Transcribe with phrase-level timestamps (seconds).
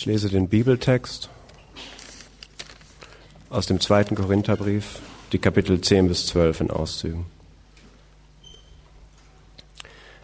[0.00, 1.28] Ich lese den Bibeltext
[3.50, 4.98] aus dem zweiten Korintherbrief,
[5.30, 7.26] die Kapitel 10 bis 12 in Auszügen.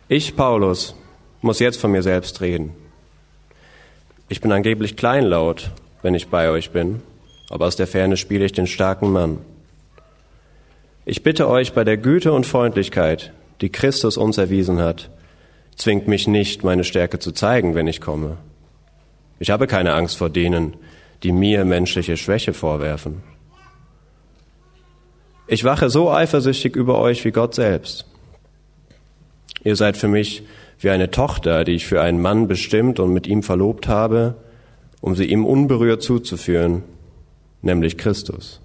[0.08, 0.94] Ich, Paulus,
[1.42, 2.72] muss jetzt von mir selbst reden.
[4.30, 5.70] Ich bin angeblich kleinlaut,
[6.00, 7.02] wenn ich bei euch bin,
[7.50, 9.40] aber aus der Ferne spiele ich den starken Mann.
[11.04, 15.10] Ich bitte euch bei der Güte und Freundlichkeit, die Christus uns erwiesen hat,
[15.74, 18.38] zwingt mich nicht, meine Stärke zu zeigen, wenn ich komme.
[19.38, 20.76] Ich habe keine Angst vor denen,
[21.22, 23.22] die mir menschliche Schwäche vorwerfen.
[25.46, 28.06] Ich wache so eifersüchtig über euch wie Gott selbst.
[29.62, 30.42] Ihr seid für mich
[30.80, 34.34] wie eine Tochter, die ich für einen Mann bestimmt und mit ihm verlobt habe,
[35.00, 36.82] um sie ihm unberührt zuzuführen,
[37.62, 38.60] nämlich Christus.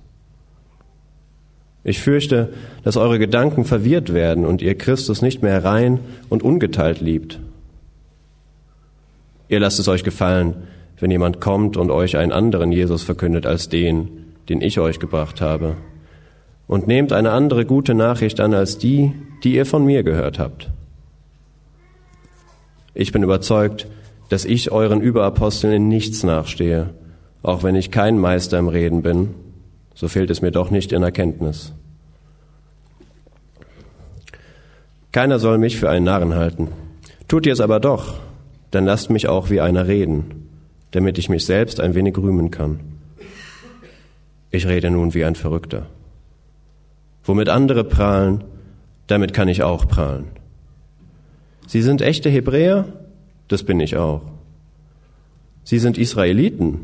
[1.83, 2.53] Ich fürchte,
[2.83, 7.39] dass eure Gedanken verwirrt werden und ihr Christus nicht mehr rein und ungeteilt liebt.
[9.49, 10.67] Ihr lasst es euch gefallen,
[11.01, 15.41] wenn jemand kommt und euch einen anderen Jesus verkündet als den, den ich euch gebracht
[15.41, 15.75] habe.
[16.67, 19.11] Und nehmt eine andere gute Nachricht an als die,
[19.43, 20.69] die ihr von mir gehört habt.
[22.93, 23.87] Ich bin überzeugt,
[24.29, 26.91] dass ich euren Überaposteln in nichts nachstehe,
[27.43, 29.35] auch wenn ich kein Meister im Reden bin
[30.01, 31.73] so fehlt es mir doch nicht in Erkenntnis.
[35.11, 36.69] Keiner soll mich für einen Narren halten.
[37.27, 38.15] Tut ihr es aber doch,
[38.71, 40.40] dann lasst mich auch wie einer reden,
[40.91, 42.79] damit ich mich selbst ein wenig rühmen kann.
[44.49, 45.87] Ich rede nun wie ein Verrückter.
[47.23, 48.43] Womit andere prahlen,
[49.07, 50.25] damit kann ich auch prahlen.
[51.67, 52.85] Sie sind echte Hebräer,
[53.47, 54.21] das bin ich auch.
[55.63, 56.79] Sie sind Israeliten,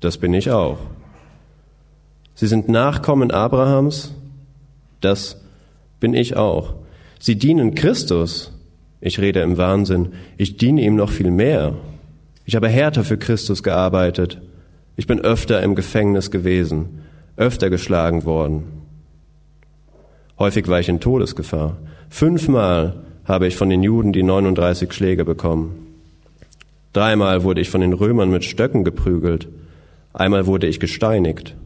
[0.00, 0.78] das bin ich auch.
[2.34, 4.14] Sie sind Nachkommen Abrahams,
[5.00, 5.40] das
[6.00, 6.74] bin ich auch.
[7.18, 8.52] Sie dienen Christus.
[9.00, 10.14] Ich rede im Wahnsinn.
[10.36, 11.74] Ich diene ihm noch viel mehr.
[12.44, 14.40] Ich habe härter für Christus gearbeitet.
[14.96, 17.00] Ich bin öfter im Gefängnis gewesen,
[17.36, 18.64] öfter geschlagen worden.
[20.38, 21.76] Häufig war ich in Todesgefahr.
[22.08, 25.86] Fünfmal habe ich von den Juden die 39 Schläge bekommen.
[26.92, 29.48] Dreimal wurde ich von den Römern mit Stöcken geprügelt.
[30.12, 31.56] Einmal wurde ich gesteinigt.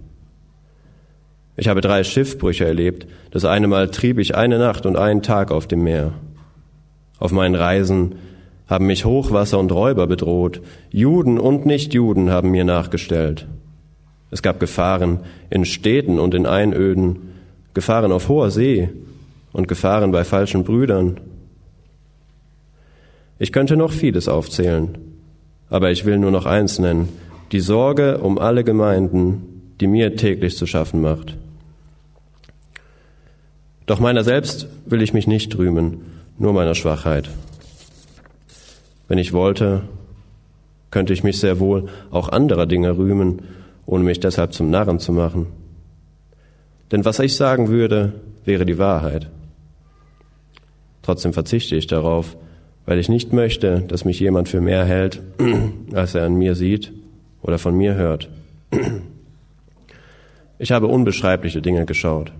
[1.56, 3.06] Ich habe drei Schiffbrüche erlebt.
[3.30, 6.12] Das eine Mal trieb ich eine Nacht und einen Tag auf dem Meer.
[7.18, 8.16] Auf meinen Reisen
[8.66, 10.60] haben mich Hochwasser und Räuber bedroht.
[10.90, 13.46] Juden und Nichtjuden haben mir nachgestellt.
[14.30, 17.34] Es gab Gefahren in Städten und in Einöden,
[17.74, 18.88] Gefahren auf hoher See
[19.52, 21.20] und Gefahren bei falschen Brüdern.
[23.38, 24.98] Ich könnte noch vieles aufzählen,
[25.68, 27.08] aber ich will nur noch eins nennen,
[27.52, 31.36] die Sorge um alle Gemeinden, die mir täglich zu schaffen macht.
[33.84, 36.00] Doch meiner selbst will ich mich nicht rühmen,
[36.38, 37.30] nur meiner Schwachheit.
[39.08, 39.82] Wenn ich wollte,
[40.90, 43.42] könnte ich mich sehr wohl auch anderer Dinge rühmen,
[43.86, 45.46] ohne mich deshalb zum Narren zu machen.
[46.90, 48.14] Denn was ich sagen würde,
[48.44, 49.28] wäre die Wahrheit.
[51.02, 52.36] Trotzdem verzichte ich darauf,
[52.84, 55.20] weil ich nicht möchte, dass mich jemand für mehr hält,
[55.92, 56.92] als er an mir sieht
[57.42, 58.28] oder von mir hört.
[60.58, 62.32] Ich habe unbeschreibliche Dinge geschaut.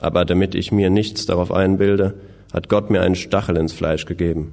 [0.00, 2.14] Aber damit ich mir nichts darauf einbilde,
[2.52, 4.52] hat Gott mir einen Stachel ins Fleisch gegeben.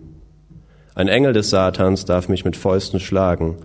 [0.96, 3.58] Ein Engel des Satans darf mich mit Fäusten schlagen,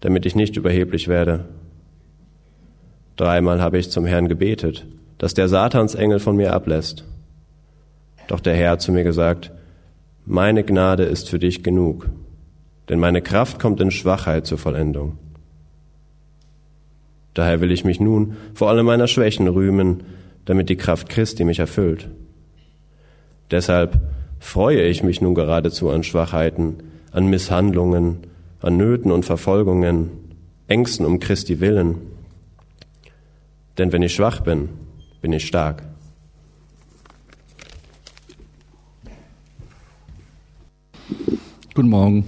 [0.00, 1.44] damit ich nicht überheblich werde.
[3.16, 4.86] Dreimal habe ich zum Herrn gebetet,
[5.18, 7.04] dass der Satansengel von mir ablässt.
[8.26, 9.52] Doch der Herr hat zu mir gesagt,
[10.26, 12.08] meine Gnade ist für dich genug,
[12.88, 15.18] denn meine Kraft kommt in Schwachheit zur Vollendung.
[17.34, 20.04] Daher will ich mich nun vor allem meiner Schwächen rühmen,
[20.44, 22.08] damit die Kraft Christi mich erfüllt.
[23.50, 24.00] Deshalb
[24.38, 26.76] freue ich mich nun geradezu an Schwachheiten,
[27.12, 28.18] an Misshandlungen,
[28.60, 30.10] an Nöten und Verfolgungen,
[30.66, 31.96] Ängsten um Christi willen.
[33.78, 34.68] Denn wenn ich schwach bin,
[35.20, 35.82] bin ich stark.
[41.74, 42.24] Guten Morgen.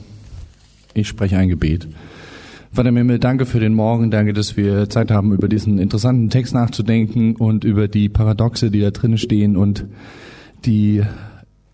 [0.93, 1.87] Ich spreche ein Gebet.
[2.73, 6.53] Vater Mimmel, danke für den Morgen, danke, dass wir Zeit haben, über diesen interessanten Text
[6.53, 9.87] nachzudenken und über die Paradoxe, die da drinnen stehen und
[10.65, 11.03] die,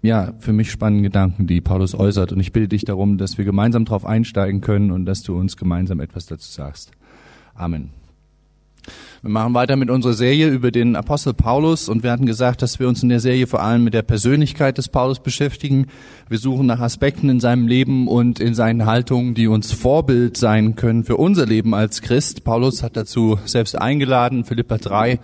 [0.03, 2.33] ja, für mich spannenden Gedanken, die Paulus äußert.
[2.33, 5.57] Und ich bitte dich darum, dass wir gemeinsam darauf einsteigen können und dass du uns
[5.57, 6.93] gemeinsam etwas dazu sagst.
[7.55, 8.02] Amen.
[9.23, 12.81] Wir machen weiter mit unserer Serie über den Apostel Paulus und wir hatten gesagt, dass
[12.81, 15.87] wir uns in der Serie vor allem mit der Persönlichkeit des Paulus beschäftigen.
[16.29, 20.75] Wir suchen nach Aspekten in seinem Leben und in seinen Haltungen, die uns Vorbild sein
[20.75, 22.45] können für unser Leben als Christ.
[22.45, 25.21] Paulus hat dazu selbst eingeladen, Philippa 3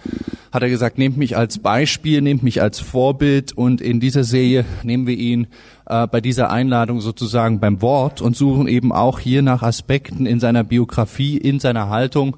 [0.53, 4.65] hat er gesagt, nehmt mich als Beispiel, nehmt mich als Vorbild und in dieser Serie
[4.83, 5.49] nehmen wir ihn
[5.87, 10.41] äh, bei dieser Einladung sozusagen beim Wort und suchen eben auch hier nach Aspekten in
[10.41, 12.37] seiner Biografie, in seiner Haltung,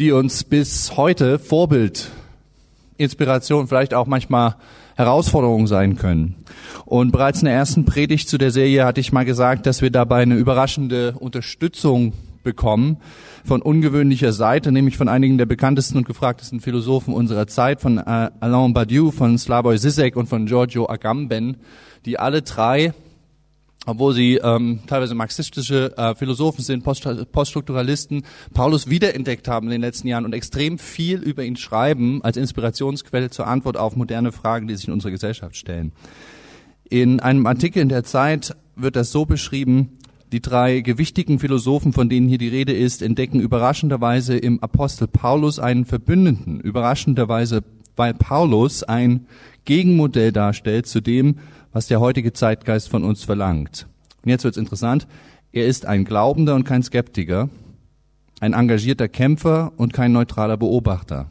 [0.00, 2.10] die uns bis heute Vorbild,
[2.96, 4.56] Inspiration, vielleicht auch manchmal
[4.96, 6.36] Herausforderung sein können.
[6.86, 9.90] Und bereits in der ersten Predigt zu der Serie hatte ich mal gesagt, dass wir
[9.90, 12.96] dabei eine überraschende Unterstützung bekommen
[13.44, 18.30] von ungewöhnlicher Seite, nämlich von einigen der bekanntesten und gefragtesten Philosophen unserer Zeit, von äh,
[18.40, 21.58] Alain Badiou, von Slavoj Zizek und von Giorgio Agamben,
[22.06, 22.94] die alle drei
[23.86, 29.80] obwohl sie ähm, teilweise marxistische äh, Philosophen sind, Post Poststrukturalisten, Paulus wiederentdeckt haben in den
[29.80, 34.68] letzten Jahren und extrem viel über ihn schreiben als Inspirationsquelle zur Antwort auf moderne Fragen,
[34.68, 35.92] die sich in unserer Gesellschaft stellen.
[36.90, 39.98] In einem Artikel in der Zeit wird das so beschrieben,
[40.32, 45.58] die drei gewichtigen Philosophen, von denen hier die Rede ist, entdecken überraschenderweise im Apostel Paulus
[45.58, 47.62] einen Verbündeten, überraschenderweise,
[47.96, 49.26] weil Paulus ein
[49.64, 51.36] Gegenmodell darstellt zu dem,
[51.72, 53.86] was der heutige Zeitgeist von uns verlangt.
[54.22, 55.06] Und jetzt wird's interessant.
[55.52, 57.48] Er ist ein Glaubender und kein Skeptiker,
[58.40, 61.26] ein engagierter Kämpfer und kein neutraler Beobachter.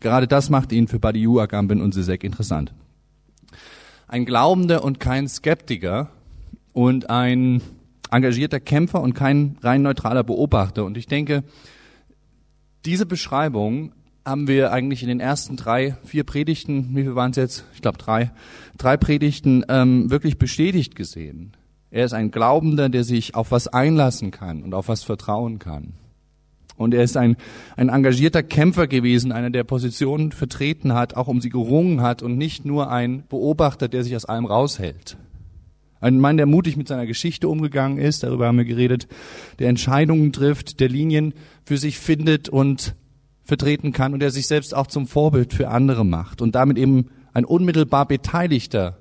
[0.00, 2.74] Gerade das macht ihn für Badiou, Agamben und Sisek interessant.
[4.06, 6.10] Ein Glaubender und kein Skeptiker
[6.72, 7.62] und ein
[8.10, 10.84] engagierter Kämpfer und kein rein neutraler Beobachter.
[10.84, 11.42] Und ich denke,
[12.84, 13.92] diese Beschreibung
[14.24, 17.64] haben wir eigentlich in den ersten drei, vier Predigten, wie viel waren es jetzt?
[17.74, 18.30] Ich glaube drei,
[18.78, 21.52] drei Predigten ähm, wirklich bestätigt gesehen.
[21.90, 25.92] Er ist ein Glaubender, der sich auf was einlassen kann und auf was vertrauen kann.
[26.76, 27.36] Und er ist ein,
[27.76, 32.36] ein engagierter Kämpfer gewesen, einer, der Positionen vertreten hat, auch um sie gerungen hat und
[32.36, 35.16] nicht nur ein Beobachter, der sich aus allem raushält.
[36.00, 39.06] Ein Mann, der mutig mit seiner Geschichte umgegangen ist, darüber haben wir geredet,
[39.60, 41.32] der Entscheidungen trifft, der Linien
[41.64, 42.96] für sich findet und
[43.44, 47.10] vertreten kann und der sich selbst auch zum Vorbild für andere macht und damit eben
[47.32, 48.98] ein unmittelbar Beteiligter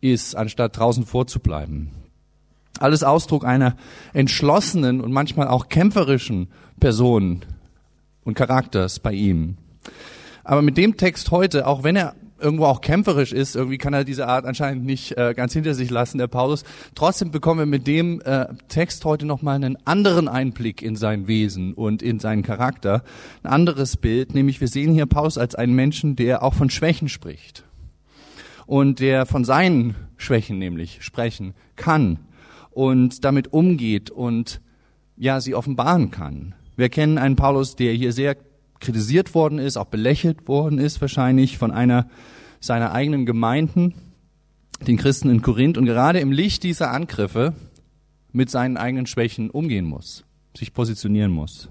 [0.00, 1.90] ist, anstatt draußen vorzubleiben.
[2.78, 3.76] Alles Ausdruck einer
[4.12, 6.48] entschlossenen und manchmal auch kämpferischen
[6.80, 7.42] Person
[8.24, 9.56] und Charakters bei ihm.
[10.44, 14.04] Aber mit dem Text heute, auch wenn er irgendwo auch kämpferisch ist, irgendwie kann er
[14.04, 16.64] diese Art anscheinend nicht äh, ganz hinter sich lassen, der Paulus.
[16.94, 21.74] Trotzdem bekommen wir mit dem äh, Text heute nochmal einen anderen Einblick in sein Wesen
[21.74, 23.02] und in seinen Charakter.
[23.42, 27.08] Ein anderes Bild, nämlich wir sehen hier Paulus als einen Menschen, der auch von Schwächen
[27.08, 27.64] spricht.
[28.66, 32.18] Und der von seinen Schwächen nämlich sprechen kann
[32.70, 34.60] und damit umgeht und
[35.16, 36.54] ja, sie offenbaren kann.
[36.76, 38.36] Wir kennen einen Paulus, der hier sehr
[38.82, 42.08] kritisiert worden ist, auch belächelt worden ist wahrscheinlich von einer
[42.60, 43.94] seiner eigenen Gemeinden,
[44.86, 47.54] den Christen in Korinth und gerade im Licht dieser Angriffe
[48.32, 50.24] mit seinen eigenen Schwächen umgehen muss,
[50.56, 51.68] sich positionieren muss.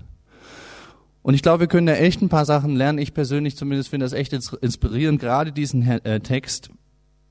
[1.22, 2.98] Und ich glaube, wir können da echt ein paar Sachen lernen.
[2.98, 6.72] Ich persönlich zumindest finde das echt inspirierend, gerade diesen äh, Text,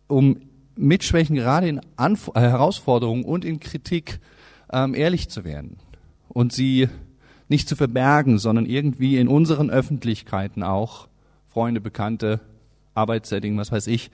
[0.07, 0.43] um
[0.77, 4.21] mit Schwächen gerade in Anf äh, Herausforderungen und in Kritik
[4.73, 5.79] ähm, ehrlich zu werden
[6.29, 6.89] und sie
[7.51, 11.09] nicht zu verbergen, sondern irgendwie in unseren Öffentlichkeiten auch,
[11.49, 12.41] Freunde, Bekannte,
[12.95, 14.11] Arbeitssetting, was weiß ich,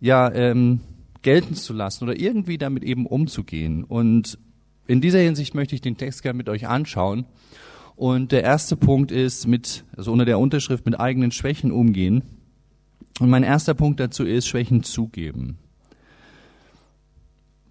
[0.00, 0.80] ja, ähm,
[1.22, 3.84] gelten zu lassen oder irgendwie damit eben umzugehen.
[3.84, 4.38] Und
[4.86, 7.26] in dieser Hinsicht möchte ich den Text gerne mit euch anschauen.
[7.94, 12.22] Und der erste Punkt ist mit, also unter der Unterschrift mit eigenen Schwächen umgehen.
[13.20, 15.58] Und mein erster Punkt dazu ist Schwächen zugeben.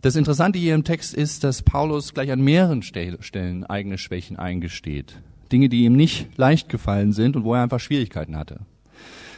[0.01, 5.21] Das Interessante hier im Text ist, dass Paulus gleich an mehreren Stellen eigene Schwächen eingesteht.
[5.51, 8.61] Dinge, die ihm nicht leicht gefallen sind und wo er einfach Schwierigkeiten hatte.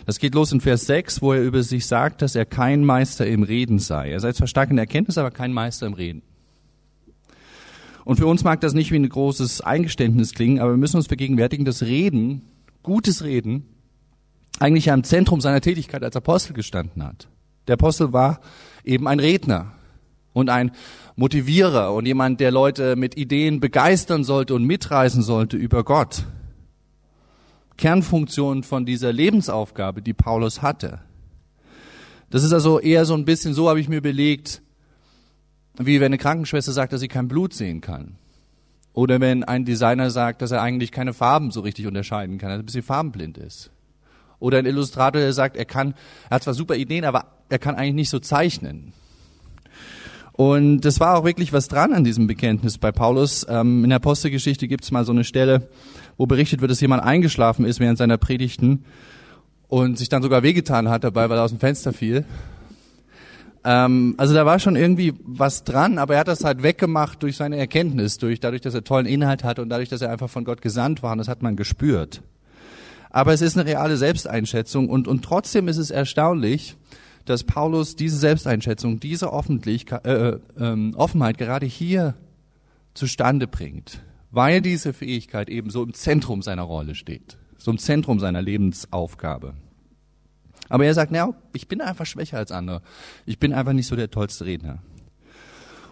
[0.06, 3.28] Das geht los in Vers 6, wo er über sich sagt, dass er kein Meister
[3.28, 4.12] im Reden sei.
[4.12, 6.22] Er sei zwar stark in der Erkenntnis, aber kein Meister im Reden.
[8.06, 11.08] Und für uns mag das nicht wie ein großes Eingeständnis klingen, aber wir müssen uns
[11.08, 12.42] vergegenwärtigen, dass Reden,
[12.84, 13.66] gutes Reden,
[14.60, 17.28] eigentlich am Zentrum seiner Tätigkeit als Apostel gestanden hat.
[17.68, 18.40] Der Apostel war
[18.86, 19.74] eben ein Redner
[20.34, 20.72] und ein
[21.16, 26.26] Motivierer und jemand, der Leute mit Ideen begeistern sollte und mitreißen sollte über Gott.
[27.78, 31.00] Kernfunktion von dieser Lebensaufgabe, die Paulus hatte.
[32.30, 34.62] Das ist also eher so ein bisschen, so habe ich mir belegt,
[35.78, 38.16] wie wenn eine Krankenschwester sagt, dass sie kein Blut sehen kann.
[38.94, 42.58] Oder wenn ein Designer sagt, dass er eigentlich keine Farben so richtig unterscheiden kann, dass
[42.58, 43.72] er ein bisschen farbenblind ist.
[44.40, 45.96] Oder ein Illustrator, der sagt, er kann,
[46.30, 48.94] er hat zwar super Ideen, aber er kann eigentlich nicht so zeichnen.
[50.34, 53.46] Und das war auch wirklich was dran an diesem Bekenntnis bei Paulus.
[53.48, 55.70] Ähm, in der Apostelgeschichte gibt es mal so eine Stelle,
[56.18, 58.84] wo berichtet wird, dass jemand eingeschlafen ist während seiner Predigten
[59.68, 62.26] und sich dann sogar wehgetan hat dabei, weil er aus dem Fenster fiel.
[63.64, 67.38] Ähm, also da war schon irgendwie was dran, aber er hat das halt weggemacht durch
[67.38, 70.46] seine Erkenntnis, durch dadurch, dass er tollen Inhalt hatte und dadurch, dass er einfach von
[70.46, 71.12] Gott gesandt war.
[71.12, 72.24] Und das hat man gespürt.
[73.12, 76.76] Aber es ist eine reale Selbsteinschätzung und, und trotzdem ist es erstaunlich,
[77.26, 82.16] dass Paulus diese Selbsteinschätzung, diese äh, äh, Offenheit gerade hier
[82.94, 84.02] zustande bringt,
[84.32, 89.54] weil diese Fähigkeit eben so im Zentrum seiner Rolle steht, so im Zentrum seiner Lebensaufgabe.
[90.70, 92.82] Aber er sagt, naja, ich bin einfach schwächer als andere.
[93.26, 94.80] Ich bin einfach nicht so der tollste Redner.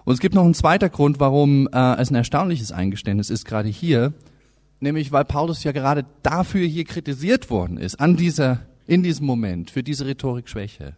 [0.03, 3.69] Und es gibt noch einen zweiter Grund, warum äh, es ein erstaunliches Eingeständnis ist, gerade
[3.69, 4.13] hier,
[4.79, 9.69] nämlich weil Paulus ja gerade dafür hier kritisiert worden ist, an dieser, in diesem Moment,
[9.69, 10.95] für diese Rhetorikschwäche.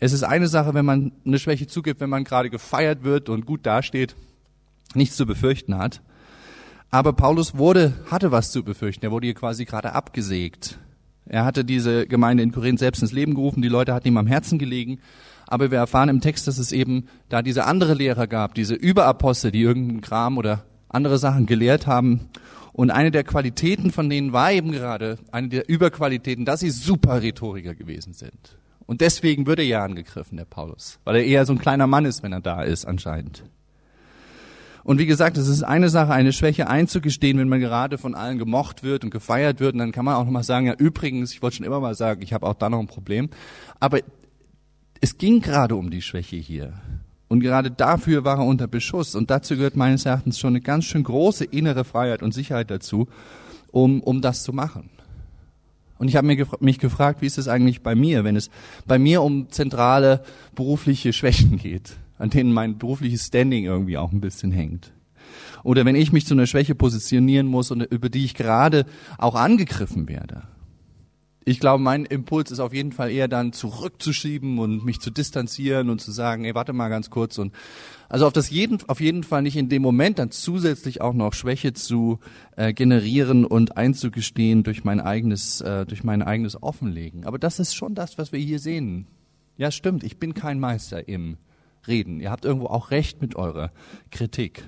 [0.00, 3.46] Es ist eine Sache, wenn man eine Schwäche zugibt, wenn man gerade gefeiert wird und
[3.46, 4.16] gut dasteht,
[4.94, 6.02] nichts zu befürchten hat.
[6.90, 9.04] Aber Paulus wurde, hatte was zu befürchten.
[9.04, 10.78] Er wurde hier quasi gerade abgesägt.
[11.26, 13.62] Er hatte diese Gemeinde in Korinth selbst ins Leben gerufen.
[13.62, 15.00] Die Leute hatten ihm am Herzen gelegen.
[15.46, 19.50] Aber wir erfahren im Text, dass es eben da diese andere Lehrer gab, diese Überapostel,
[19.50, 22.28] die irgendeinen Kram oder andere Sachen gelehrt haben.
[22.72, 27.22] Und eine der Qualitäten von denen war eben gerade, eine der Überqualitäten, dass sie super
[27.22, 28.56] Rhetoriker gewesen sind.
[28.86, 32.04] Und deswegen wird er ja angegriffen, der Paulus, weil er eher so ein kleiner Mann
[32.04, 33.44] ist, wenn er da ist, anscheinend.
[34.84, 38.38] Und wie gesagt, es ist eine Sache, eine Schwäche einzugestehen, wenn man gerade von allen
[38.38, 39.72] gemocht wird und gefeiert wird.
[39.72, 42.20] Und dann kann man auch nochmal sagen, ja übrigens, ich wollte schon immer mal sagen,
[42.20, 43.30] ich habe auch da noch ein Problem.
[43.80, 44.00] Aber
[45.00, 46.74] es ging gerade um die Schwäche hier.
[47.28, 49.14] Und gerade dafür war er unter Beschuss.
[49.14, 53.08] Und dazu gehört meines Erachtens schon eine ganz schön große innere Freiheit und Sicherheit dazu,
[53.70, 54.90] um, um das zu machen.
[55.98, 56.26] Und ich habe
[56.60, 58.50] mich gefragt, wie ist es eigentlich bei mir, wenn es
[58.86, 60.22] bei mir um zentrale
[60.54, 61.96] berufliche Schwächen geht?
[62.18, 64.92] an denen mein berufliches Standing irgendwie auch ein bisschen hängt.
[65.62, 68.86] Oder wenn ich mich zu einer Schwäche positionieren muss und über die ich gerade
[69.18, 70.42] auch angegriffen werde.
[71.46, 75.90] Ich glaube, mein Impuls ist auf jeden Fall eher dann zurückzuschieben und mich zu distanzieren
[75.90, 77.52] und zu sagen, ey, warte mal ganz kurz und
[78.08, 81.34] also auf das jeden, auf jeden Fall nicht in dem Moment dann zusätzlich auch noch
[81.34, 82.18] Schwäche zu
[82.56, 87.24] äh, generieren und einzugestehen durch mein eigenes, äh, durch mein eigenes Offenlegen.
[87.26, 89.06] Aber das ist schon das, was wir hier sehen.
[89.56, 90.04] Ja, stimmt.
[90.04, 91.36] Ich bin kein Meister im
[91.86, 92.20] reden.
[92.20, 93.70] Ihr habt irgendwo auch recht mit eurer
[94.10, 94.64] Kritik.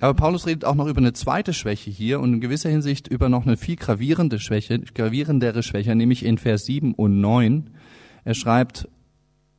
[0.00, 3.28] Aber Paulus redet auch noch über eine zweite Schwäche hier und in gewisser Hinsicht über
[3.28, 7.70] noch eine viel gravierende Schwäche, gravierendere Schwäche, nämlich in Vers 7 und 9.
[8.24, 8.88] Er schreibt,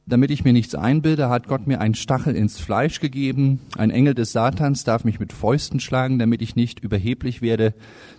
[0.05, 3.59] damit ich mir nichts einbilde, hat Gott mir einen Stachel ins Fleisch gegeben.
[3.77, 7.75] Ein Engel des Satans darf mich mit Fäusten schlagen, damit ich nicht überheblich werde.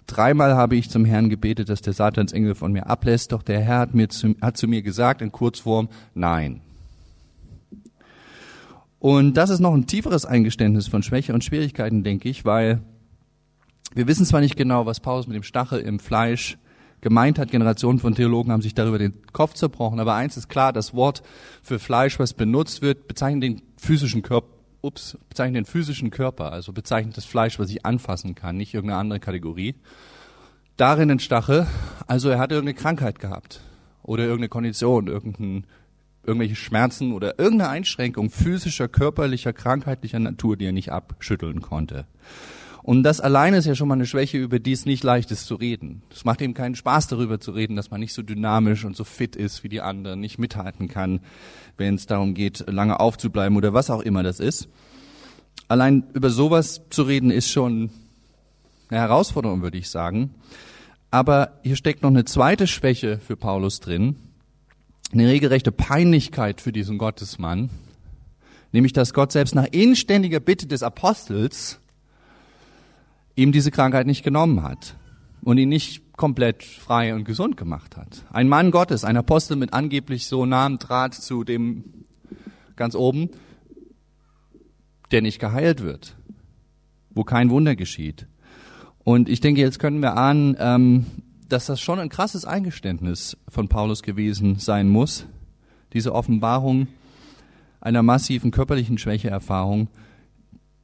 [0.07, 3.79] Dreimal habe ich zum Herrn gebetet, dass der Satansengel von mir ablässt, doch der Herr
[3.79, 6.61] hat, mir zu, hat zu mir gesagt in Kurzform, nein.
[9.01, 12.83] Und das ist noch ein tieferes Eingeständnis von Schwäche und Schwierigkeiten, denke ich, weil
[13.95, 16.59] wir wissen zwar nicht genau, was Paulus mit dem Stachel im Fleisch
[17.01, 17.51] gemeint hat.
[17.51, 20.01] Generationen von Theologen haben sich darüber den Kopf zerbrochen.
[20.01, 21.23] Aber eins ist klar, das Wort
[21.63, 24.49] für Fleisch, was benutzt wird, bezeichnet den physischen Körper,
[24.83, 29.01] ups, bezeichnet den physischen Körper, also bezeichnet das Fleisch, was ich anfassen kann, nicht irgendeine
[29.01, 29.77] andere Kategorie.
[30.77, 31.67] Darin ein Stachel,
[32.07, 33.61] also er hatte irgendeine Krankheit gehabt
[34.03, 35.65] oder irgendeine Kondition, irgendein,
[36.31, 42.07] irgendwelche Schmerzen oder irgendeine Einschränkung physischer, körperlicher, krankheitlicher Natur, die er nicht abschütteln konnte.
[42.83, 45.47] Und das alleine ist ja schon mal eine Schwäche, über die es nicht leicht ist
[45.47, 46.03] zu reden.
[46.11, 49.05] Es macht eben keinen Spaß darüber zu reden, dass man nicht so dynamisch und so
[49.05, 51.21] fit ist wie die anderen, nicht mithalten kann,
[51.77, 54.69] wenn es darum geht, lange aufzubleiben oder was auch immer das ist.
[55.69, 57.91] Allein über sowas zu reden ist schon
[58.89, 60.35] eine Herausforderung, würde ich sagen.
[61.11, 64.17] Aber hier steckt noch eine zweite Schwäche für Paulus drin,
[65.13, 67.71] eine regelrechte Peinlichkeit für diesen Gottesmann,
[68.73, 71.81] nämlich dass Gott selbst nach inständiger Bitte des Apostels
[73.35, 74.97] ihm diese Krankheit nicht genommen hat
[75.43, 78.25] und ihn nicht komplett frei und gesund gemacht hat.
[78.33, 81.85] Ein Mann Gottes, ein Apostel mit angeblich so nahem Draht zu dem
[82.77, 83.31] ganz oben,
[85.11, 86.17] der nicht geheilt wird,
[87.11, 88.27] wo kein Wunder geschieht.
[89.03, 91.07] Und ich denke, jetzt können wir ahnen, ähm,
[91.53, 95.27] dass das schon ein krasses Eingeständnis von Paulus gewesen sein muss,
[95.93, 96.89] diese Offenbarung
[97.81, 99.89] einer massiven körperlichen Schwächeerfahrung,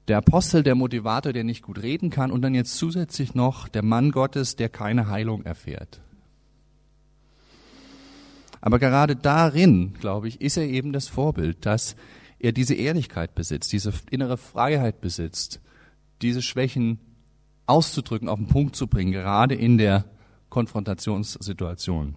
[0.08, 3.84] der Apostel, der Motivator, der nicht gut reden kann und dann jetzt zusätzlich noch der
[3.84, 6.00] Mann Gottes, der keine Heilung erfährt.
[8.60, 11.96] Aber gerade darin, glaube ich, ist er eben das Vorbild, dass
[12.38, 15.60] er diese Ehrlichkeit besitzt, diese innere Freiheit besitzt,
[16.22, 16.98] diese Schwächen
[17.66, 20.04] auszudrücken, auf den Punkt zu bringen, gerade in der
[20.56, 22.14] Konfrontationssituation.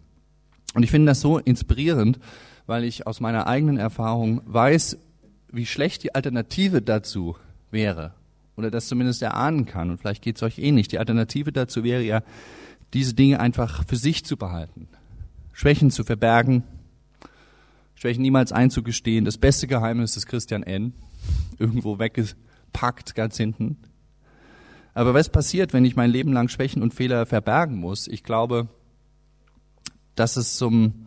[0.74, 2.20] Und ich finde das so inspirierend,
[2.68, 4.98] weil ich aus meiner eigenen Erfahrung weiß,
[5.52, 7.36] wie schlecht die Alternative dazu
[7.70, 8.14] wäre.
[8.56, 9.90] Oder das zumindest erahnen kann.
[9.90, 10.88] Und vielleicht geht es euch ähnlich.
[10.88, 12.24] Die Alternative dazu wäre ja,
[12.94, 14.88] diese Dinge einfach für sich zu behalten.
[15.52, 16.64] Schwächen zu verbergen,
[17.96, 19.26] Schwächen niemals einzugestehen.
[19.26, 20.94] Das beste Geheimnis ist Christian N.
[21.58, 23.76] Irgendwo weggepackt, ganz hinten.
[24.94, 28.08] Aber was passiert, wenn ich mein Leben lang Schwächen und Fehler verbergen muss?
[28.08, 28.68] Ich glaube,
[30.16, 31.06] dass es zum,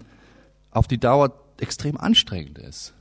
[0.70, 2.94] auf die Dauer extrem anstrengend ist.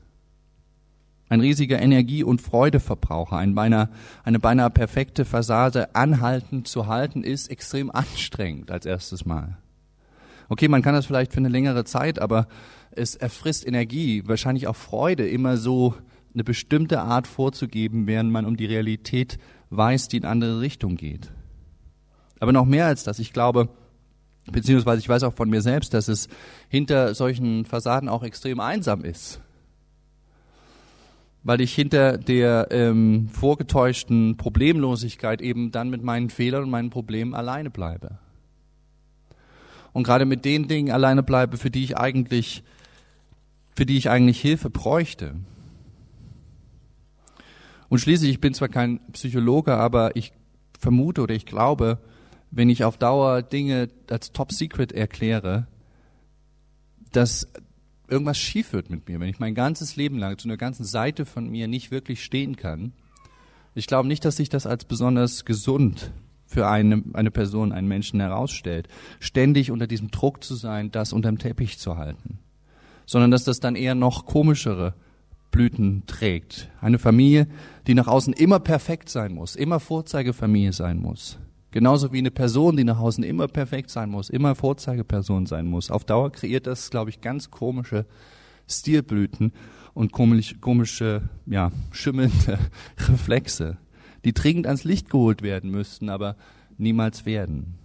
[1.30, 3.90] Ein riesiger Energie- und Freudeverbraucher, ein beinahe,
[4.26, 9.58] eine beinahe perfekte Fassade anhaltend zu halten, ist extrem anstrengend als erstes Mal.
[10.50, 12.48] Okay, man kann das vielleicht für eine längere Zeit, aber
[12.92, 15.96] es erfrisst Energie, wahrscheinlich auch Freude, immer so
[16.34, 19.38] eine bestimmte Art vorzugeben, während man um die Realität
[19.72, 21.32] weiß, die in andere Richtung geht.
[22.40, 23.70] Aber noch mehr als das, ich glaube,
[24.52, 26.28] beziehungsweise ich weiß auch von mir selbst, dass es
[26.70, 29.40] hinter solchen Fassaden auch extrem einsam ist.
[31.44, 37.34] Weil ich hinter der ähm, vorgetäuschten Problemlosigkeit eben dann mit meinen Fehlern und meinen Problemen
[37.34, 38.20] alleine bleibe.
[39.94, 42.64] Und gerade mit den Dingen alleine bleibe, für die ich eigentlich,
[43.76, 45.36] für die ich eigentlich Hilfe bräuchte.
[47.92, 50.32] Und schließlich, ich bin zwar kein Psychologe, aber ich
[50.80, 51.98] vermute oder ich glaube,
[52.50, 55.68] wenn ich auf Dauer Dinge als Top Secret erkläre,
[57.12, 57.52] dass
[58.08, 61.26] irgendwas schief wird mit mir, wenn ich mein ganzes Leben lang zu einer ganzen Seite
[61.26, 62.94] von mir nicht wirklich stehen kann.
[63.76, 66.14] Ich glaube nicht, dass sich das als besonders gesund
[66.46, 68.88] für eine, eine Person, einen Menschen herausstellt,
[69.20, 72.40] ständig unter diesem Druck zu sein, das unterm Teppich zu halten,
[73.06, 74.94] sondern dass das dann eher noch komischere
[75.52, 76.70] Blüten trägt.
[76.80, 77.48] Eine Familie,
[77.88, 81.38] die nach außen immer perfekt sein muss, immer Vorzeigefamilie sein muss,
[81.72, 85.90] Genauso wie eine Person, die nach außen immer perfekt sein muss, immer Vorzeigeperson sein muss.
[85.90, 88.06] Auf Dauer kreiert das, glaube ich, ganz komische
[88.68, 89.54] Stilblüten
[89.94, 92.60] und komisch, komische, ja, schimmelnde
[92.98, 93.78] Reflexe,
[94.26, 96.36] die dringend ans Licht geholt werden müssten, aber
[96.78, 97.76] niemals werden.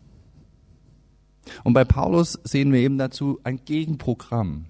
[1.62, 4.64] Und bei Paulus sehen wir eben dazu ein Gegenprogramm,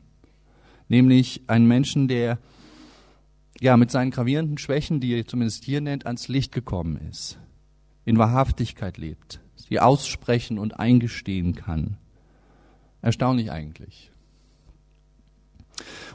[0.89, 2.39] nämlich einen Menschen, der
[3.61, 7.39] ja mit seinen gravierenden Schwächen, die er zumindest hier nennt, ans Licht gekommen ist
[8.07, 11.99] in Wahrhaftigkeit lebt, sie aussprechen und eingestehen kann.
[13.03, 14.11] Erstaunlich eigentlich.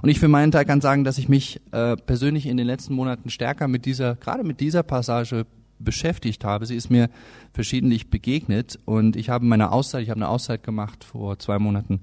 [0.01, 2.95] Und ich für meinen Teil kann sagen, dass ich mich äh, persönlich in den letzten
[2.95, 5.45] Monaten stärker mit dieser, gerade mit dieser Passage
[5.77, 6.65] beschäftigt habe.
[6.65, 7.09] Sie ist mir
[7.53, 12.01] verschiedentlich begegnet und ich habe meine Auszeit, ich habe eine Auszeit gemacht vor zwei Monaten,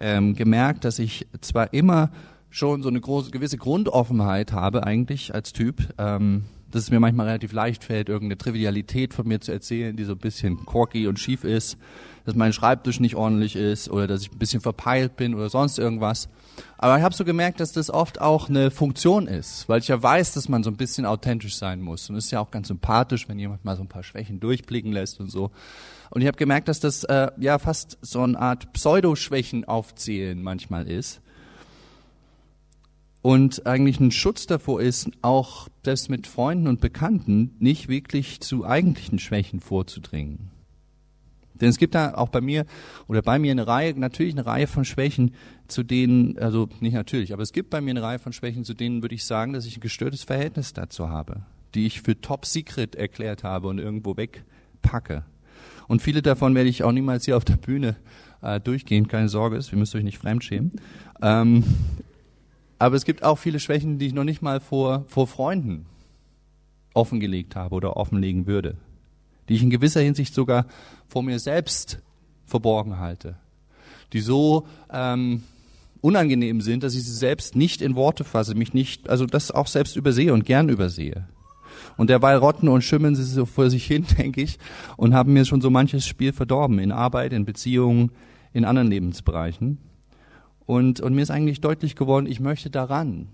[0.00, 2.10] ähm, gemerkt, dass ich zwar immer
[2.50, 7.26] schon so eine große, gewisse Grundoffenheit habe eigentlich als Typ, ähm, dass es mir manchmal
[7.26, 11.18] relativ leicht fällt, irgendeine Trivialität von mir zu erzählen, die so ein bisschen quirky und
[11.18, 11.78] schief ist,
[12.26, 15.78] dass mein Schreibtisch nicht ordentlich ist oder dass ich ein bisschen verpeilt bin oder sonst
[15.78, 16.28] irgendwas.
[16.76, 20.02] Aber ich habe so gemerkt, dass das oft auch eine Funktion ist, weil ich ja
[20.02, 22.10] weiß, dass man so ein bisschen authentisch sein muss.
[22.10, 24.92] Und es ist ja auch ganz sympathisch, wenn jemand mal so ein paar Schwächen durchblicken
[24.92, 25.50] lässt und so.
[26.10, 30.86] Und ich habe gemerkt, dass das äh, ja fast so eine Art Pseudoschwächen aufzählen manchmal
[30.86, 31.22] ist
[33.22, 38.64] und eigentlich ein Schutz davor ist, auch selbst mit Freunden und Bekannten nicht wirklich zu
[38.64, 40.50] eigentlichen Schwächen vorzudringen.
[41.60, 42.66] Denn es gibt da auch bei mir
[43.08, 45.34] oder bei mir eine Reihe, natürlich eine Reihe von Schwächen,
[45.66, 48.74] zu denen, also nicht natürlich, aber es gibt bei mir eine Reihe von Schwächen, zu
[48.74, 51.42] denen würde ich sagen, dass ich ein gestörtes Verhältnis dazu habe,
[51.74, 55.24] die ich für top secret erklärt habe und irgendwo wegpacke.
[55.88, 57.96] Und viele davon werde ich auch niemals hier auf der Bühne
[58.40, 60.72] äh, durchgehen, keine Sorge, ihr müsst euch nicht fremdschämen.
[61.20, 61.64] Ähm,
[62.78, 65.86] aber es gibt auch viele Schwächen, die ich noch nicht mal vor, vor Freunden
[66.94, 68.76] offengelegt habe oder offenlegen würde.
[69.48, 70.66] Die ich in gewisser Hinsicht sogar
[71.08, 72.00] vor mir selbst
[72.44, 73.36] verborgen halte.
[74.12, 75.42] Die so ähm,
[76.00, 79.66] unangenehm sind, dass ich sie selbst nicht in Worte fasse, mich nicht, also das auch
[79.66, 81.26] selbst übersehe und gern übersehe.
[81.96, 84.58] Und derweil rotten und schimmeln sie so vor sich hin, denke ich,
[84.96, 88.12] und haben mir schon so manches Spiel verdorben, in Arbeit, in Beziehungen,
[88.52, 89.78] in anderen Lebensbereichen.
[90.68, 93.28] Und, und mir ist eigentlich deutlich geworden, ich möchte daran.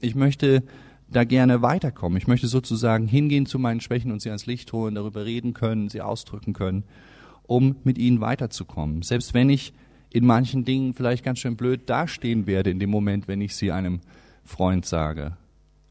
[0.00, 0.62] Ich möchte
[1.10, 2.16] da gerne weiterkommen.
[2.16, 5.90] Ich möchte sozusagen hingehen zu meinen Schwächen und sie ans Licht holen, darüber reden können,
[5.90, 6.84] sie ausdrücken können,
[7.42, 9.02] um mit ihnen weiterzukommen.
[9.02, 9.74] Selbst wenn ich
[10.08, 13.70] in manchen Dingen vielleicht ganz schön blöd dastehen werde in dem Moment, wenn ich sie
[13.70, 14.00] einem
[14.42, 15.36] Freund sage.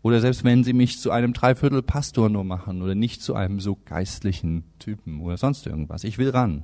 [0.02, 3.60] Oder selbst wenn sie mich zu einem Dreiviertel Pastor nur machen oder nicht zu einem
[3.60, 6.04] so geistlichen Typen oder sonst irgendwas.
[6.04, 6.64] Ich will ran.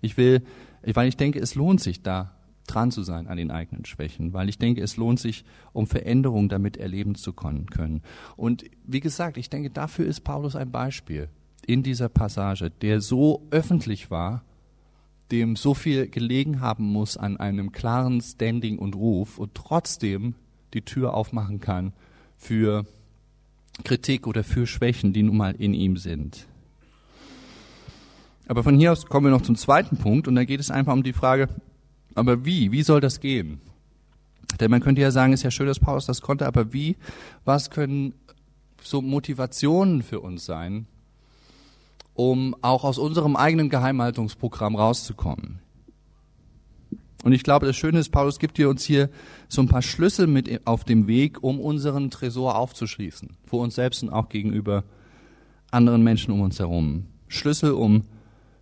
[0.00, 0.40] Ich will,
[0.82, 2.37] weil ich denke, es lohnt sich da
[2.68, 6.48] dran zu sein an den eigenen Schwächen, weil ich denke, es lohnt sich, um Veränderung
[6.48, 8.02] damit erleben zu können.
[8.36, 11.28] Und wie gesagt, ich denke, dafür ist Paulus ein Beispiel
[11.66, 14.42] in dieser Passage, der so öffentlich war,
[15.30, 20.34] dem so viel gelegen haben muss an einem klaren Standing und Ruf und trotzdem
[20.72, 21.92] die Tür aufmachen kann
[22.36, 22.86] für
[23.84, 26.46] Kritik oder für Schwächen, die nun mal in ihm sind.
[28.46, 30.94] Aber von hier aus kommen wir noch zum zweiten Punkt und da geht es einfach
[30.94, 31.48] um die Frage,
[32.18, 32.72] aber wie?
[32.72, 33.60] Wie soll das gehen?
[34.60, 36.96] Denn man könnte ja sagen, ist ja schön, dass Paulus das konnte, aber wie?
[37.44, 38.14] Was können
[38.82, 40.86] so Motivationen für uns sein,
[42.14, 45.60] um auch aus unserem eigenen Geheimhaltungsprogramm rauszukommen?
[47.24, 49.10] Und ich glaube, das Schöne ist, Paulus gibt dir uns hier
[49.48, 53.36] so ein paar Schlüssel mit auf dem Weg, um unseren Tresor aufzuschließen.
[53.44, 54.84] Vor uns selbst und auch gegenüber
[55.70, 57.06] anderen Menschen um uns herum.
[57.26, 58.04] Schlüssel, um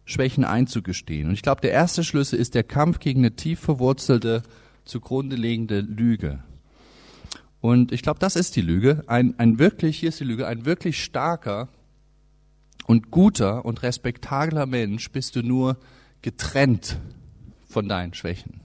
[0.07, 1.29] Schwächen einzugestehen.
[1.29, 4.43] Und ich glaube, der erste Schlüssel ist der Kampf gegen eine tief verwurzelte,
[4.85, 6.43] zugrunde liegende Lüge.
[7.61, 9.03] Und ich glaube, das ist die Lüge.
[9.09, 11.69] Ein, ein wirklich, hier ist die Lüge, ein wirklich starker
[12.87, 15.77] und guter und respektabler Mensch bist du nur
[16.23, 16.99] getrennt
[17.69, 18.61] von deinen Schwächen.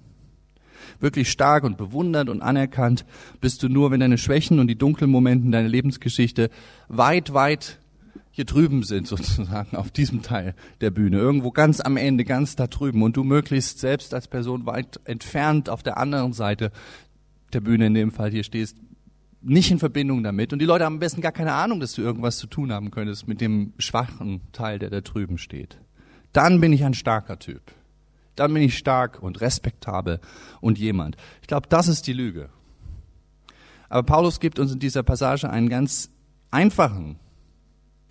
[1.00, 3.06] Wirklich stark und bewundert und anerkannt
[3.40, 6.52] bist du nur, wenn deine Schwächen und die dunklen Momente in deiner Lebensgeschichte
[6.88, 7.80] weit, weit
[8.32, 12.68] hier drüben sind, sozusagen, auf diesem Teil der Bühne, irgendwo ganz am Ende, ganz da
[12.68, 16.72] drüben und du möglichst selbst als Person weit entfernt auf der anderen Seite
[17.54, 18.78] der Bühne in dem Fall hier stehst,
[19.42, 22.02] nicht in Verbindung damit und die Leute haben am besten gar keine Ahnung, dass du
[22.02, 25.80] irgendwas zu tun haben könntest mit dem schwachen Teil, der da drüben steht.
[26.32, 27.62] Dann bin ich ein starker Typ.
[28.36, 30.20] Dann bin ich stark und respektabel
[30.62, 31.18] und jemand.
[31.42, 32.50] Ich glaube, das ist die Lüge.
[33.90, 36.12] Aber Paulus gibt uns in dieser Passage einen ganz
[36.50, 37.20] einfachen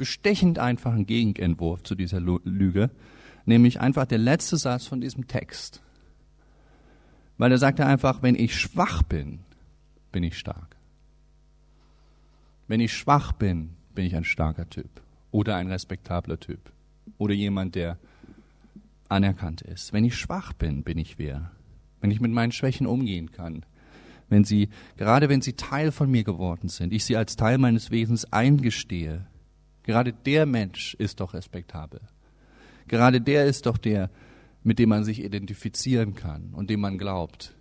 [0.01, 2.89] bestechend einfachen Gegenentwurf zu dieser Lüge,
[3.45, 5.83] nämlich einfach der letzte Satz von diesem Text.
[7.37, 9.41] Weil er sagte einfach, wenn ich schwach bin,
[10.11, 10.77] bin ich stark.
[12.67, 14.89] Wenn ich schwach bin, bin ich ein starker Typ
[15.33, 16.73] oder ein respektabler Typ
[17.19, 17.99] oder jemand, der
[19.11, 19.93] anerkannt ist.
[19.93, 21.51] Wenn ich schwach bin, bin ich wer.
[22.01, 23.67] Wenn ich mit meinen Schwächen umgehen kann,
[24.31, 27.91] wenn sie, gerade wenn sie Teil von mir geworden sind, ich sie als Teil meines
[27.91, 29.27] Wesens eingestehe,
[29.83, 32.01] Gerade der Mensch ist doch respektabel.
[32.89, 34.11] Gerade der ist doch der,
[34.63, 37.55] mit dem man sich identifizieren kann und dem man glaubt,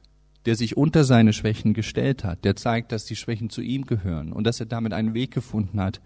[0.46, 4.34] der sich unter seine Schwächen gestellt hat, der zeigt, dass die Schwächen zu ihm gehören
[4.34, 6.02] und dass er damit einen Weg gefunden hat,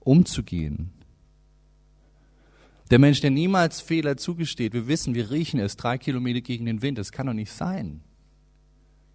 [0.00, 0.92] umzugehen.
[2.90, 6.82] Der Mensch, der niemals Fehler zugesteht, wir wissen, wir riechen es, drei Kilometer gegen den
[6.82, 8.02] Wind, das kann doch nicht sein.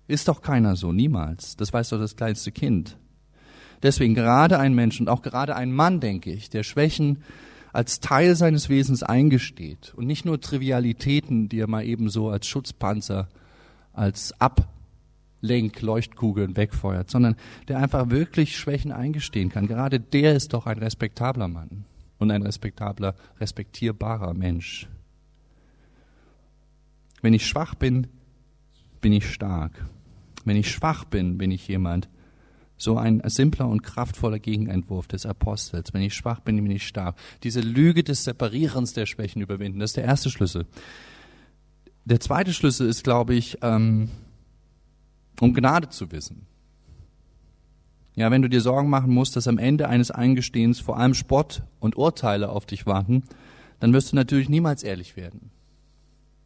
[0.08, 1.56] Ist doch keiner so, niemals.
[1.56, 2.98] Das weiß doch das kleinste Kind.
[3.84, 7.24] Deswegen gerade ein Mensch und auch gerade ein Mann, denke ich, der Schwächen
[7.74, 12.48] als Teil seines Wesens eingesteht und nicht nur Trivialitäten, die er mal eben so als
[12.48, 13.30] Schutzpanzer,
[13.94, 17.36] als Ablenkleuchtkugeln wegfeuert, sondern
[17.68, 19.68] der einfach wirklich Schwächen eingestehen kann.
[19.68, 21.86] Gerade der ist doch ein respektabler Mann
[22.18, 24.88] und ein respektabler, respektierbarer Mensch.
[27.22, 28.08] Wenn ich schwach bin,
[29.00, 29.86] bin ich stark.
[30.44, 32.10] Wenn ich schwach bin, bin ich jemand,
[32.82, 35.94] so ein simpler und kraftvoller Gegenentwurf des Apostels.
[35.94, 37.16] Wenn ich schwach bin, bin ich stark.
[37.44, 40.66] Diese Lüge des Separierens der Schwächen überwinden, das ist der erste Schlüssel.
[42.06, 44.10] Der zweite Schlüssel ist, glaube ich, ähm,
[45.40, 46.48] um Gnade zu wissen.
[48.16, 51.64] Ja, wenn du dir Sorgen machen musst, dass am Ende eines Eingestehens vor allem Spott
[51.80, 53.24] und Urteile auf dich warten,
[53.80, 55.52] dann wirst du natürlich niemals ehrlich werden.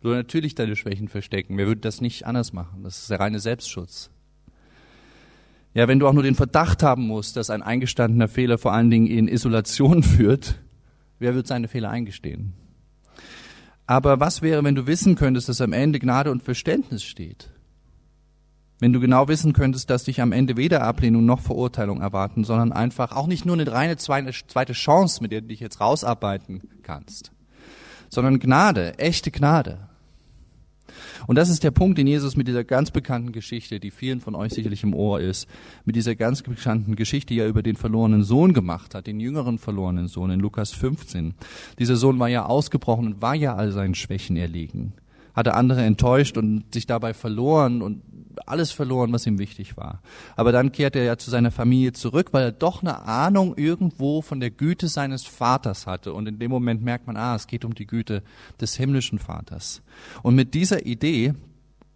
[0.02, 1.58] Du natürlich deine Schwächen verstecken.
[1.58, 2.84] Wer würde das nicht anders machen?
[2.84, 4.12] Das ist der reine Selbstschutz.
[5.76, 8.90] Ja, wenn du auch nur den Verdacht haben musst, dass ein eingestandener Fehler vor allen
[8.90, 10.56] Dingen in Isolation führt,
[11.20, 12.54] wer wird seine Fehler eingestehen?
[13.86, 17.50] Aber was wäre, wenn du wissen könntest, dass am Ende Gnade und Verständnis steht?
[18.80, 22.72] Wenn du genau wissen könntest, dass dich am Ende weder Ablehnung noch Verurteilung erwarten, sondern
[22.72, 27.32] einfach auch nicht nur eine reine zweite Chance, mit der du dich jetzt rausarbeiten kannst,
[28.10, 29.90] sondern Gnade, echte Gnade.
[31.28, 34.36] Und das ist der Punkt, den Jesus mit dieser ganz bekannten Geschichte, die vielen von
[34.36, 35.47] euch sicherlich im Ohr ist,
[35.86, 40.08] mit dieser ganz bekannten Geschichte ja über den verlorenen Sohn gemacht hat, den jüngeren verlorenen
[40.08, 41.34] Sohn in Lukas 15.
[41.80, 44.93] Dieser Sohn war ja ausgebrochen und war ja all seinen Schwächen erlegen,
[45.34, 48.01] hatte andere enttäuscht und sich dabei verloren und
[48.48, 50.02] alles verloren, was ihm wichtig war.
[50.36, 54.21] Aber dann kehrt er ja zu seiner Familie zurück, weil er doch eine Ahnung irgendwo
[54.21, 56.13] von der Güte seines Vaters hatte.
[56.13, 58.24] Und in dem Moment merkt man, ah, es geht um die Güte
[58.60, 59.82] des himmlischen Vaters.
[60.24, 61.34] Und mit dieser Idee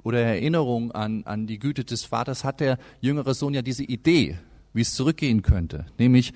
[0.04, 4.38] oder Erinnerung an, an die Güte des Vaters hat der jüngere Sohn ja diese Idee,
[4.74, 5.86] wie es zurückgehen könnte.
[5.98, 6.34] Nämlich,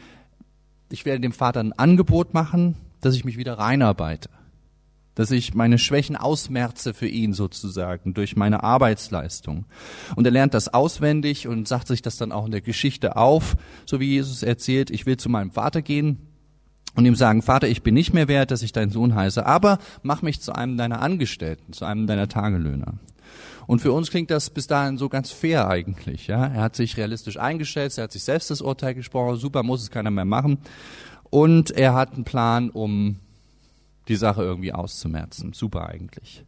[0.89, 4.29] ich werde dem Vater ein Angebot machen, dass ich mich wieder reinarbeite
[5.15, 9.65] dass ich meine Schwächen ausmerze für ihn sozusagen durch meine Arbeitsleistung.
[10.15, 13.55] Und er lernt das auswendig und sagt sich das dann auch in der Geschichte auf,
[13.85, 16.17] so wie Jesus erzählt, ich will zu meinem Vater gehen
[16.95, 19.79] und ihm sagen, Vater, ich bin nicht mehr wert, dass ich dein Sohn heiße, aber
[20.01, 22.95] mach mich zu einem deiner Angestellten, zu einem deiner Tagelöhner.
[23.65, 26.27] Und für uns klingt das bis dahin so ganz fair eigentlich.
[26.27, 26.47] Ja?
[26.47, 29.89] Er hat sich realistisch eingestellt, er hat sich selbst das Urteil gesprochen, super, muss es
[29.89, 30.57] keiner mehr machen.
[31.29, 33.19] Und er hat einen Plan, um
[34.07, 35.53] die Sache irgendwie auszumerzen.
[35.53, 36.43] Super eigentlich.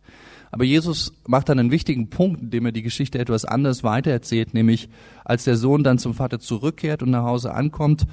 [0.51, 4.89] Aber Jesus macht dann einen wichtigen Punkt, indem er die Geschichte etwas anders weitererzählt, nämlich
[5.23, 8.07] als der Sohn dann zum Vater zurückkehrt und nach Hause ankommt,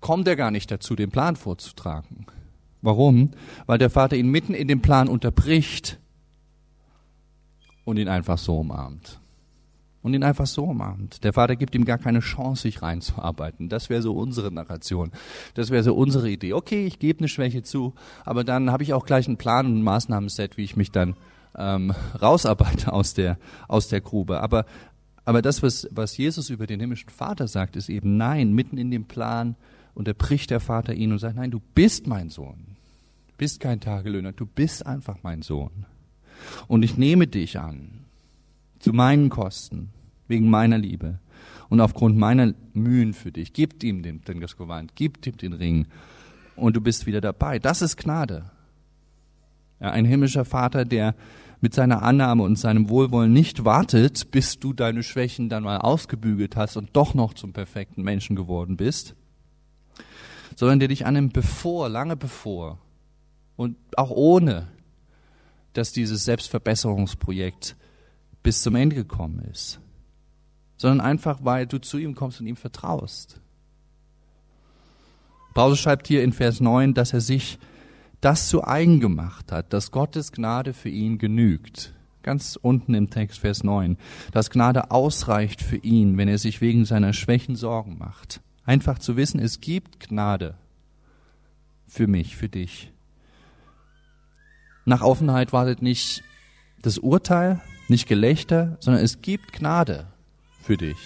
[0.00, 2.26] kommt er gar nicht dazu, den Plan vorzutragen.
[2.82, 3.30] Warum?
[3.66, 5.98] Weil der Vater ihn mitten in dem Plan unterbricht
[7.84, 9.20] und ihn einfach so umarmt.
[10.04, 11.24] Und ihn einfach so umarmt.
[11.24, 13.70] Der Vater gibt ihm gar keine Chance, sich reinzuarbeiten.
[13.70, 15.10] Das wäre so unsere Narration.
[15.54, 16.52] Das wäre so unsere Idee.
[16.52, 19.78] Okay, ich gebe eine Schwäche zu, aber dann habe ich auch gleich einen Plan und
[19.78, 21.16] ein Maßnahmenset, wie ich mich dann
[21.56, 24.40] ähm, rausarbeite aus der, aus der Grube.
[24.40, 24.66] Aber,
[25.24, 28.90] aber das, was, was Jesus über den himmlischen Vater sagt, ist eben nein, mitten in
[28.90, 29.56] dem Plan
[29.94, 32.76] unterbricht der Vater ihn und sagt, nein, du bist mein Sohn.
[33.28, 35.86] Du bist kein Tagelöhner, du bist einfach mein Sohn.
[36.68, 38.03] Und ich nehme dich an,
[38.84, 39.88] zu meinen Kosten,
[40.28, 41.18] wegen meiner Liebe
[41.70, 43.54] und aufgrund meiner Mühen für dich.
[43.54, 45.86] Gib ihm den, den Gewand, gib ihm den Ring
[46.54, 47.58] und du bist wieder dabei.
[47.58, 48.50] Das ist Gnade.
[49.80, 51.14] Ja, ein himmlischer Vater, der
[51.62, 56.54] mit seiner Annahme und seinem Wohlwollen nicht wartet, bis du deine Schwächen dann mal ausgebügelt
[56.54, 59.14] hast und doch noch zum perfekten Menschen geworden bist,
[60.56, 62.80] sondern der dich annimmt bevor, lange bevor
[63.56, 64.68] und auch ohne,
[65.72, 67.76] dass dieses Selbstverbesserungsprojekt
[68.44, 69.80] bis zum Ende gekommen ist,
[70.76, 73.40] sondern einfach, weil du zu ihm kommst und ihm vertraust.
[75.54, 77.58] Paulus schreibt hier in Vers 9, dass er sich
[78.20, 81.94] das zu eigen gemacht hat, dass Gottes Gnade für ihn genügt.
[82.22, 83.96] Ganz unten im Text Vers 9,
[84.32, 88.40] dass Gnade ausreicht für ihn, wenn er sich wegen seiner Schwächen Sorgen macht.
[88.64, 90.54] Einfach zu wissen, es gibt Gnade
[91.86, 92.92] für mich, für dich.
[94.84, 96.22] Nach Offenheit wartet nicht
[96.82, 100.06] das Urteil, nicht Gelächter, sondern es gibt Gnade
[100.62, 100.96] für dich.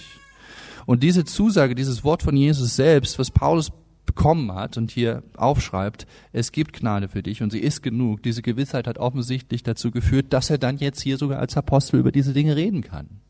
[0.85, 3.71] Und diese Zusage, dieses Wort von Jesus selbst, was Paulus
[4.05, 8.23] bekommen hat und hier aufschreibt, es gibt Gnade für dich und sie ist genug.
[8.23, 12.11] Diese Gewissheit hat offensichtlich dazu geführt, dass er dann jetzt hier sogar als Apostel über
[12.11, 13.21] diese Dinge reden kann.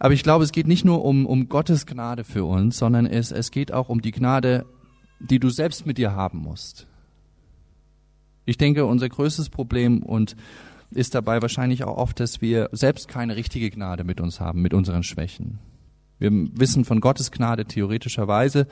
[0.00, 3.30] Aber ich glaube, es geht nicht nur um, um Gottes Gnade für uns, sondern es,
[3.30, 4.66] es geht auch um die Gnade,
[5.20, 6.88] die du selbst mit dir haben musst.
[8.44, 10.34] Ich denke, unser größtes Problem und
[10.94, 14.74] ist dabei wahrscheinlich auch oft, dass wir selbst keine richtige Gnade mit uns haben, mit
[14.74, 15.58] unseren Schwächen.
[16.18, 18.66] Wir wissen von Gottes Gnade theoretischerweise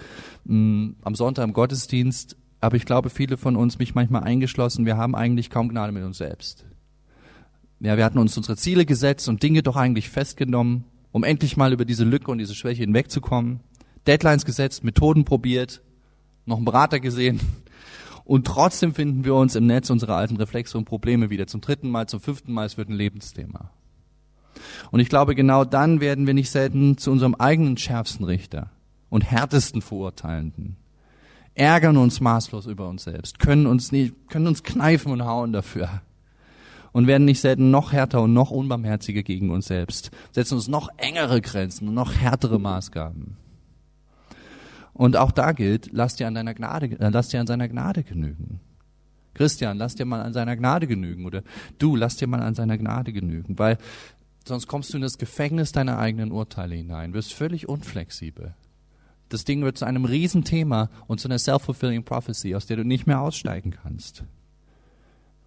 [0.44, 4.86] mh, mm, am Sonntag im Gottesdienst, aber ich glaube, viele von uns, mich manchmal eingeschlossen,
[4.86, 6.64] wir haben eigentlich kaum Gnade mit uns selbst.
[7.80, 11.72] Ja, wir hatten uns unsere Ziele gesetzt und Dinge doch eigentlich festgenommen, um endlich mal
[11.72, 13.60] über diese Lücke und diese Schwäche hinwegzukommen.
[14.06, 15.82] Deadlines gesetzt, Methoden probiert,
[16.44, 17.40] noch einen Berater gesehen,
[18.30, 21.48] und trotzdem finden wir uns im Netz unserer alten Reflexe und Probleme wieder.
[21.48, 23.72] Zum dritten Mal, zum fünften Mal, es wird ein Lebensthema.
[24.92, 28.70] Und ich glaube, genau dann werden wir nicht selten zu unserem eigenen schärfsten Richter
[29.08, 30.76] und härtesten Verurteilenden.
[31.56, 36.00] Ärgern uns maßlos über uns selbst, können uns nicht, können uns kneifen und hauen dafür.
[36.92, 40.88] Und werden nicht selten noch härter und noch unbarmherziger gegen uns selbst, setzen uns noch
[40.98, 43.36] engere Grenzen und noch härtere Maßgaben.
[45.00, 48.02] Und auch da gilt, lass dir an deiner Gnade, äh, lass dir an seiner Gnade
[48.02, 48.60] genügen.
[49.32, 51.24] Christian, lass dir mal an seiner Gnade genügen.
[51.24, 51.42] Oder
[51.78, 53.58] du, lass dir mal an seiner Gnade genügen.
[53.58, 53.78] Weil
[54.46, 58.54] sonst kommst du in das Gefängnis deiner eigenen Urteile hinein, wirst völlig unflexibel.
[59.30, 63.06] Das Ding wird zu einem Riesenthema und zu einer self-fulfilling prophecy, aus der du nicht
[63.06, 64.24] mehr aussteigen kannst.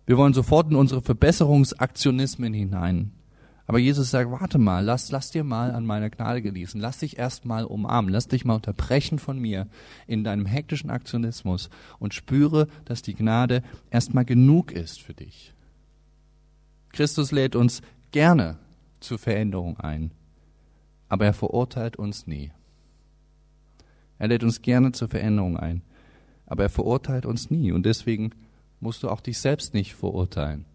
[0.07, 3.11] Wir wollen sofort in unsere Verbesserungsaktionismen hinein.
[3.65, 7.17] Aber Jesus sagt, warte mal, lass, lass dir mal an meiner Gnade genießen, lass dich
[7.17, 9.67] erst mal umarmen, lass dich mal unterbrechen von mir
[10.05, 15.53] in deinem hektischen Aktionismus und spüre, dass die Gnade erst mal genug ist für dich.
[16.91, 18.59] Christus lädt uns gerne
[18.99, 20.11] zur Veränderung ein,
[21.07, 22.51] aber er verurteilt uns nie.
[24.19, 25.81] Er lädt uns gerne zur Veränderung ein,
[26.45, 28.31] aber er verurteilt uns nie und deswegen
[28.81, 30.65] musst du auch dich selbst nicht verurteilen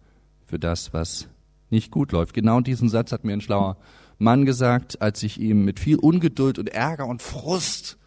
[0.47, 1.29] für das, was
[1.71, 2.35] nicht gut läuft.
[2.35, 3.77] Genau diesen Satz hat mir ein schlauer
[4.19, 7.99] Mann gesagt, als ich ihm mit viel Ungeduld und Ärger und Frust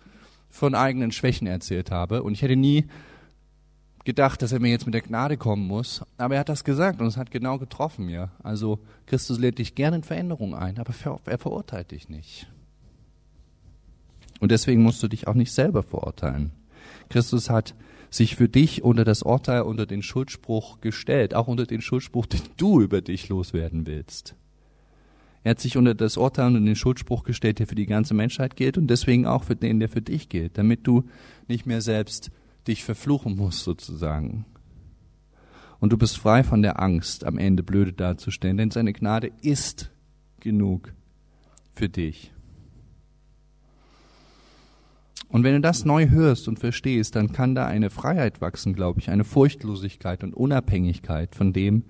[0.49, 2.23] von eigenen Schwächen erzählt habe.
[2.23, 2.85] Und ich hätte nie
[4.03, 6.03] gedacht, dass er mir jetzt mit der Gnade kommen muss.
[6.17, 8.31] Aber er hat das gesagt und es hat genau getroffen mir.
[8.43, 10.93] Also Christus lädt dich gerne in Veränderung ein, aber
[11.25, 12.47] er verurteilt dich nicht.
[14.39, 16.51] Und deswegen musst du dich auch nicht selber verurteilen.
[17.09, 17.75] Christus hat
[18.11, 22.41] sich für dich unter das Urteil, unter den Schuldspruch gestellt, auch unter den Schuldspruch, den
[22.57, 24.35] du über dich loswerden willst.
[25.43, 28.55] Er hat sich unter das Urteil und den Schuldspruch gestellt, der für die ganze Menschheit
[28.55, 31.05] gilt und deswegen auch für den, der für dich gilt, damit du
[31.47, 32.29] nicht mehr selbst
[32.67, 34.45] dich verfluchen musst sozusagen.
[35.79, 39.89] Und du bist frei von der Angst, am Ende blöde dazustellen, denn seine Gnade ist
[40.39, 40.93] genug
[41.73, 42.31] für dich.
[45.31, 48.99] Und wenn du das neu hörst und verstehst, dann kann da eine Freiheit wachsen, glaube
[48.99, 51.83] ich, eine Furchtlosigkeit und Unabhängigkeit von dem,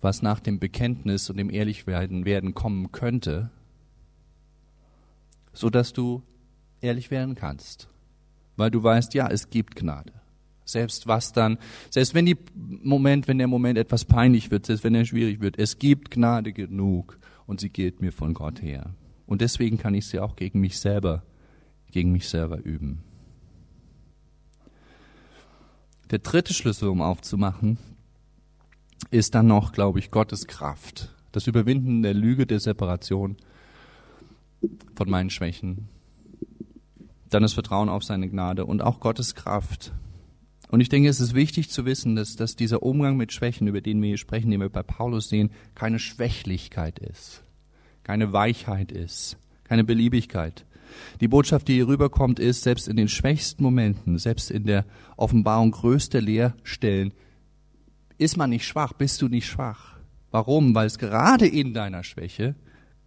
[0.00, 3.50] was nach dem Bekenntnis und dem Ehrlichwerden werden kommen könnte,
[5.52, 6.24] so dass du
[6.80, 7.88] ehrlich werden kannst,
[8.56, 10.12] weil du weißt, ja, es gibt Gnade.
[10.64, 11.58] Selbst was dann,
[11.90, 15.58] selbst wenn die Moment, wenn der Moment etwas peinlich wird, selbst wenn er schwierig wird,
[15.58, 18.94] es gibt Gnade genug und sie gilt mir von Gott her.
[19.26, 21.22] Und deswegen kann ich sie auch gegen mich selber,
[21.92, 23.02] gegen mich selber üben.
[26.10, 27.78] Der dritte Schlüssel, um aufzumachen,
[29.10, 31.14] ist dann noch, glaube ich, Gottes Kraft.
[31.32, 33.36] Das Überwinden der Lüge der Separation
[34.94, 35.88] von meinen Schwächen.
[37.30, 39.92] Dann das Vertrauen auf seine Gnade und auch Gottes Kraft.
[40.68, 43.80] Und ich denke, es ist wichtig zu wissen, dass, dass dieser Umgang mit Schwächen, über
[43.80, 47.42] den wir hier sprechen, den wir bei Paulus sehen, keine Schwächlichkeit ist,
[48.04, 50.64] keine Weichheit ist, keine Beliebigkeit.
[51.20, 54.84] Die Botschaft, die hier rüberkommt, ist, selbst in den schwächsten Momenten, selbst in der
[55.16, 57.12] Offenbarung größter Leerstellen,
[58.18, 59.96] ist man nicht schwach, bist du nicht schwach.
[60.30, 60.74] Warum?
[60.74, 62.54] Weil es gerade in deiner Schwäche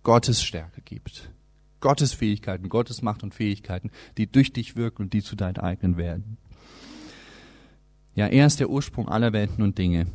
[0.04, 1.30] Gottes Stärke gibt.
[1.80, 5.98] Gottes Fähigkeiten, Gottes Macht und Fähigkeiten, die durch dich wirken und die zu deinen eigenen
[5.98, 6.38] werden.
[8.16, 10.08] Ja, er ist der Ursprung aller Welten und Dinge.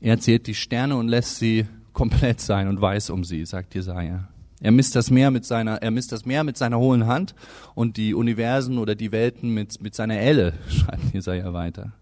[0.00, 4.28] Er zählt die Sterne und lässt sie komplett sein und weiß um sie, sagt Jesaja.
[4.64, 7.34] Er misst das Meer mit seiner, er misst das Meer mit seiner hohlen Hand
[7.74, 11.92] und die Universen oder die Welten mit, mit seiner Elle, schreibt Jesaja weiter.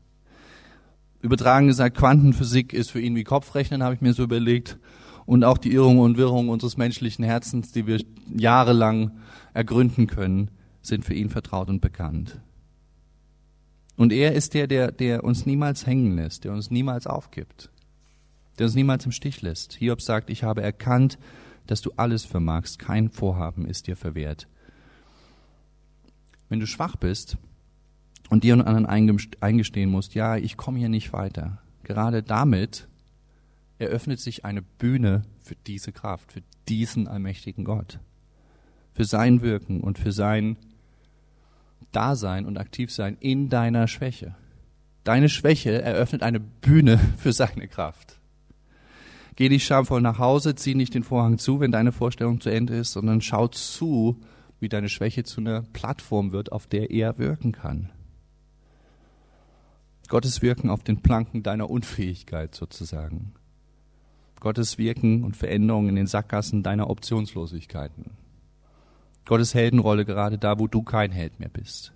[1.23, 4.79] Übertragen gesagt, Quantenphysik ist für ihn wie Kopfrechnen, habe ich mir so überlegt
[5.27, 8.01] und auch die Irrungen und Wirrungen unseres menschlichen Herzens, die wir
[8.33, 9.11] jahrelang
[9.55, 10.49] ergründen können,
[10.83, 12.39] sind für ihn vertraut und bekannt.
[13.97, 17.71] Und er ist der, der, der uns niemals hängen lässt, der uns niemals aufgibt,
[18.61, 19.73] der uns niemals im Stich lässt.
[19.73, 21.19] Hiob sagt, ich habe erkannt,
[21.67, 24.49] dass du alles vermagst, kein Vorhaben ist dir verwehrt.
[26.49, 27.39] Wenn du schwach bist
[28.29, 32.89] und dir und anderen eingestehen musst, ja, ich komme hier nicht weiter, gerade damit
[33.79, 37.99] eröffnet sich eine Bühne für diese Kraft, für diesen allmächtigen Gott,
[38.93, 40.57] für sein Wirken und für sein
[41.91, 44.35] Dasein und Aktivsein in deiner Schwäche.
[45.05, 48.21] Deine Schwäche eröffnet eine Bühne für seine Kraft.
[49.37, 52.75] Geh nicht schamvoll nach Hause, zieh nicht den Vorhang zu, wenn deine Vorstellung zu Ende
[52.77, 54.21] ist, sondern schau zu,
[54.61, 57.91] wie deine Schwäche zu einer Plattform wird, auf der er wirken kann.
[60.09, 63.33] Gottes Wirken auf den Planken deiner Unfähigkeit sozusagen.
[64.41, 68.11] Gottes Wirken und Veränderungen in den Sackgassen deiner Optionslosigkeiten.
[69.25, 71.95] Gottes Heldenrolle gerade da, wo du kein Held mehr bist.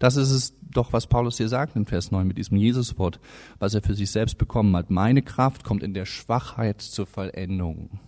[0.00, 3.20] Das ist es doch, was Paulus hier sagt in Vers 9 mit diesem Jesuswort,
[3.58, 4.90] was er für sich selbst bekommen hat.
[4.90, 8.00] Meine Kraft kommt in der Schwachheit zur Vollendung.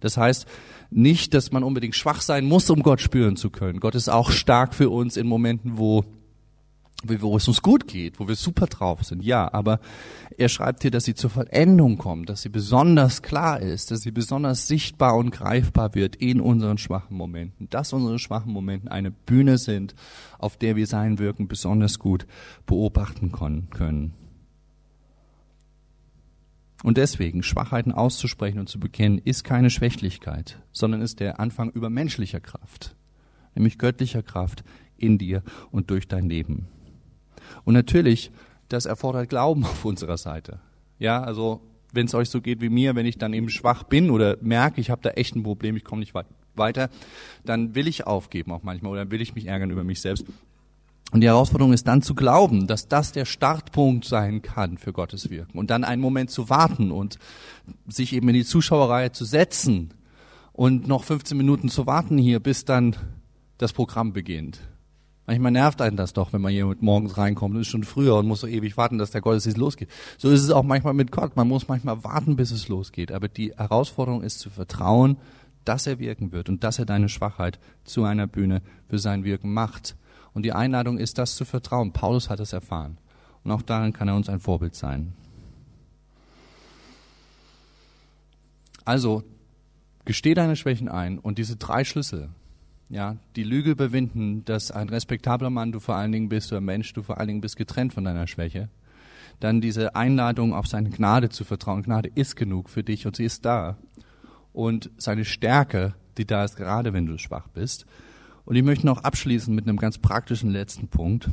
[0.00, 0.46] Das heißt
[0.90, 3.80] nicht, dass man unbedingt schwach sein muss, um Gott spüren zu können.
[3.80, 6.04] Gott ist auch stark für uns in Momenten, wo
[7.04, 9.22] wo es uns gut geht, wo wir super drauf sind.
[9.22, 9.80] Ja, aber
[10.38, 14.10] er schreibt hier, dass sie zur Vollendung kommt, dass sie besonders klar ist, dass sie
[14.10, 19.58] besonders sichtbar und greifbar wird in unseren schwachen Momenten, dass unsere schwachen Momente eine Bühne
[19.58, 19.94] sind,
[20.38, 22.26] auf der wir sein Wirken besonders gut
[22.66, 24.14] beobachten können.
[26.82, 32.40] Und deswegen, Schwachheiten auszusprechen und zu bekennen, ist keine Schwächlichkeit, sondern ist der Anfang übermenschlicher
[32.40, 32.94] Kraft,
[33.54, 34.62] nämlich göttlicher Kraft
[34.96, 36.68] in dir und durch dein Leben.
[37.64, 38.30] Und natürlich,
[38.68, 40.60] das erfordert Glauben auf unserer Seite.
[40.98, 41.60] Ja, also
[41.92, 44.80] wenn es euch so geht wie mir, wenn ich dann eben schwach bin oder merke,
[44.80, 46.14] ich habe da echt ein Problem, ich komme nicht
[46.54, 46.90] weiter,
[47.44, 50.26] dann will ich aufgeben auch manchmal oder will ich mich ärgern über mich selbst.
[51.12, 55.30] Und die Herausforderung ist dann zu glauben, dass das der Startpunkt sein kann für Gottes
[55.30, 55.56] Wirken.
[55.56, 57.18] Und dann einen Moment zu warten und
[57.86, 59.94] sich eben in die Zuschauerreihe zu setzen
[60.52, 62.96] und noch 15 Minuten zu warten hier, bis dann
[63.56, 64.60] das Programm beginnt.
[65.26, 68.28] Manchmal nervt einen das doch, wenn man hier morgens reinkommt und ist schon früher und
[68.28, 69.88] muss so ewig warten, dass der Gottesdienst losgeht.
[70.18, 71.34] So ist es auch manchmal mit Gott.
[71.34, 73.10] Man muss manchmal warten, bis es losgeht.
[73.10, 75.16] Aber die Herausforderung ist zu vertrauen,
[75.64, 79.52] dass er wirken wird und dass er deine Schwachheit zu einer Bühne für sein Wirken
[79.52, 79.96] macht.
[80.32, 81.92] Und die Einladung ist, das zu vertrauen.
[81.92, 82.98] Paulus hat es erfahren.
[83.42, 85.12] Und auch darin kann er uns ein Vorbild sein.
[88.84, 89.24] Also,
[90.04, 92.28] gesteh deine Schwächen ein und diese drei Schlüssel,
[92.88, 96.92] ja, die Lüge überwinden, dass ein respektabler Mann du vor allen Dingen bist, oder Mensch,
[96.92, 98.68] du vor allen Dingen bist getrennt von deiner Schwäche.
[99.40, 101.82] Dann diese Einladung auf seine Gnade zu vertrauen.
[101.82, 103.76] Gnade ist genug für dich und sie ist da.
[104.52, 107.86] Und seine Stärke, die da ist, gerade wenn du schwach bist.
[108.44, 111.28] Und ich möchte noch abschließen mit einem ganz praktischen letzten Punkt.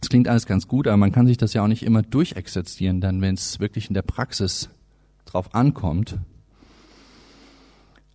[0.00, 3.00] Es klingt alles ganz gut, aber man kann sich das ja auch nicht immer durchexerzieren,
[3.00, 4.68] dann wenn es wirklich in der Praxis
[5.24, 6.18] drauf ankommt,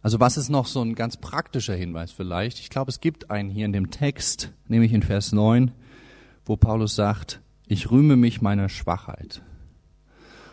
[0.07, 2.59] also was ist noch so ein ganz praktischer Hinweis vielleicht?
[2.59, 5.71] Ich glaube, es gibt einen hier in dem Text, nämlich in Vers 9,
[6.45, 9.41] wo Paulus sagt, ich rühme mich meiner Schwachheit.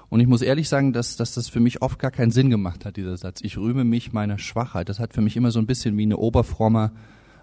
[0.09, 2.85] Und ich muss ehrlich sagen, dass, dass das für mich oft gar keinen Sinn gemacht
[2.85, 3.43] hat, dieser Satz.
[3.43, 4.89] Ich rühme mich meiner Schwachheit.
[4.89, 6.91] Das hat für mich immer so ein bisschen wie eine oberfromme,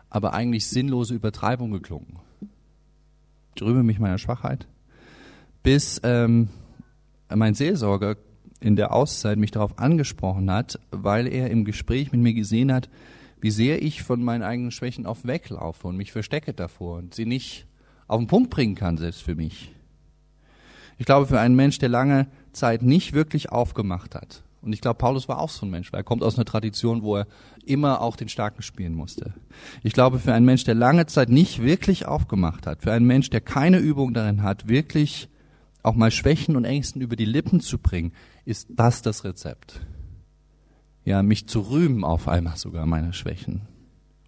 [0.09, 2.19] aber eigentlich sinnlose Übertreibung geklungen.
[3.55, 4.67] Ich rühme mich meiner Schwachheit.
[5.63, 6.49] bis ähm,
[7.33, 8.17] mein Seelsorger
[8.61, 12.89] in der Auszeit mich darauf angesprochen hat, weil er im Gespräch mit mir gesehen hat,
[13.41, 17.25] wie sehr ich von meinen eigenen Schwächen auf weglaufe und mich verstecke davor und sie
[17.25, 17.65] nicht
[18.07, 19.73] auf den Punkt bringen kann, selbst für mich.
[20.97, 24.99] Ich glaube, für einen Mensch, der lange Zeit nicht wirklich aufgemacht hat, und ich glaube,
[24.99, 27.27] Paulus war auch so ein Mensch, weil er kommt aus einer Tradition, wo er
[27.65, 29.33] immer auch den Starken spielen musste.
[29.81, 33.31] Ich glaube, für einen Mensch, der lange Zeit nicht wirklich aufgemacht hat, für einen Mensch,
[33.31, 35.29] der keine Übung darin hat, wirklich
[35.83, 38.13] auch mal Schwächen und Ängsten über die Lippen zu bringen,
[38.45, 39.81] ist das das Rezept.
[41.03, 43.67] Ja, mich zu rühmen auf einmal sogar meiner Schwächen.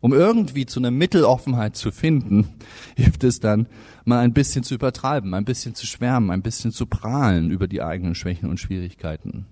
[0.02, 2.50] Um irgendwie zu einer Mitteloffenheit zu finden,
[2.98, 3.68] hilft es dann,
[4.04, 7.82] mal ein bisschen zu übertreiben, ein bisschen zu schwärmen, ein bisschen zu prahlen über die
[7.82, 9.46] eigenen Schwächen und Schwierigkeiten.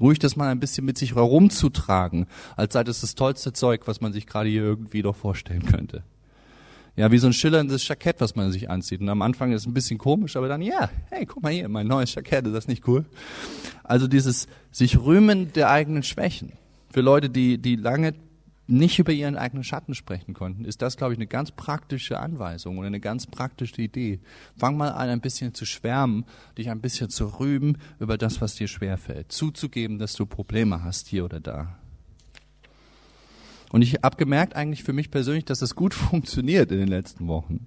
[0.00, 2.26] Ruhig das mal ein bisschen mit sich herumzutragen,
[2.56, 6.04] als sei das das tollste Zeug, was man sich gerade hier irgendwie doch vorstellen könnte.
[6.98, 9.00] Ja, wie so ein schillerndes Jackett, was man sich anzieht.
[9.00, 11.68] Und am Anfang ist es ein bisschen komisch, aber dann, ja, hey, guck mal hier,
[11.68, 13.04] mein neues Jackett, ist das nicht cool?
[13.84, 16.54] Also dieses sich rühmen der eigenen Schwächen.
[16.90, 18.14] Für Leute, die, die lange
[18.66, 22.78] nicht über ihren eigenen Schatten sprechen konnten, ist das, glaube ich, eine ganz praktische Anweisung
[22.78, 24.18] oder eine ganz praktische Idee.
[24.56, 26.24] Fang mal an, ein bisschen zu schwärmen,
[26.58, 29.30] dich ein bisschen zu rühmen über das, was dir schwerfällt.
[29.30, 31.78] Zuzugeben, dass du Probleme hast hier oder da.
[33.70, 37.28] Und ich habe gemerkt eigentlich für mich persönlich, dass das gut funktioniert in den letzten
[37.28, 37.66] Wochen.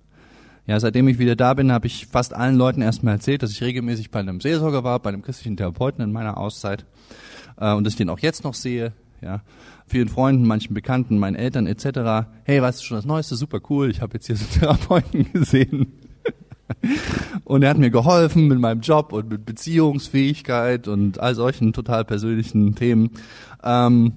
[0.68, 3.64] Ja, seitdem ich wieder da bin, habe ich fast allen Leuten erstmal erzählt, dass ich
[3.64, 6.86] regelmäßig bei einem Seelsorger war, bei einem christlichen Therapeuten in meiner Auszeit
[7.58, 8.94] äh, und dass ich den auch jetzt noch sehe.
[9.22, 9.42] Ja,
[9.86, 12.28] vielen Freunden, manchen Bekannten, meinen Eltern etc.
[12.44, 13.36] Hey, weißt du schon das Neueste?
[13.36, 13.90] Super cool.
[13.92, 15.94] Ich habe jetzt hier so einen Therapeuten gesehen.
[17.44, 22.06] und er hat mir geholfen mit meinem Job und mit Beziehungsfähigkeit und all solchen total
[22.06, 23.12] persönlichen Themen.
[23.64, 24.14] Ähm,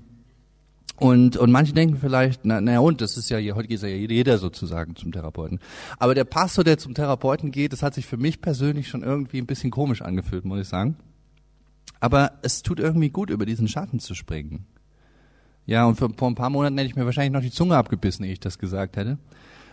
[0.96, 4.38] und, und manche denken vielleicht, na, naja, und das ist ja, heute geht ja jeder
[4.38, 5.58] sozusagen zum Therapeuten.
[5.98, 9.38] Aber der Pastor, der zum Therapeuten geht, das hat sich für mich persönlich schon irgendwie
[9.38, 10.96] ein bisschen komisch angefühlt, muss ich sagen.
[11.98, 14.66] Aber es tut irgendwie gut, über diesen Schatten zu springen.
[15.66, 18.24] Ja, und vor, vor ein paar Monaten hätte ich mir wahrscheinlich noch die Zunge abgebissen,
[18.24, 19.18] ehe ich das gesagt hätte.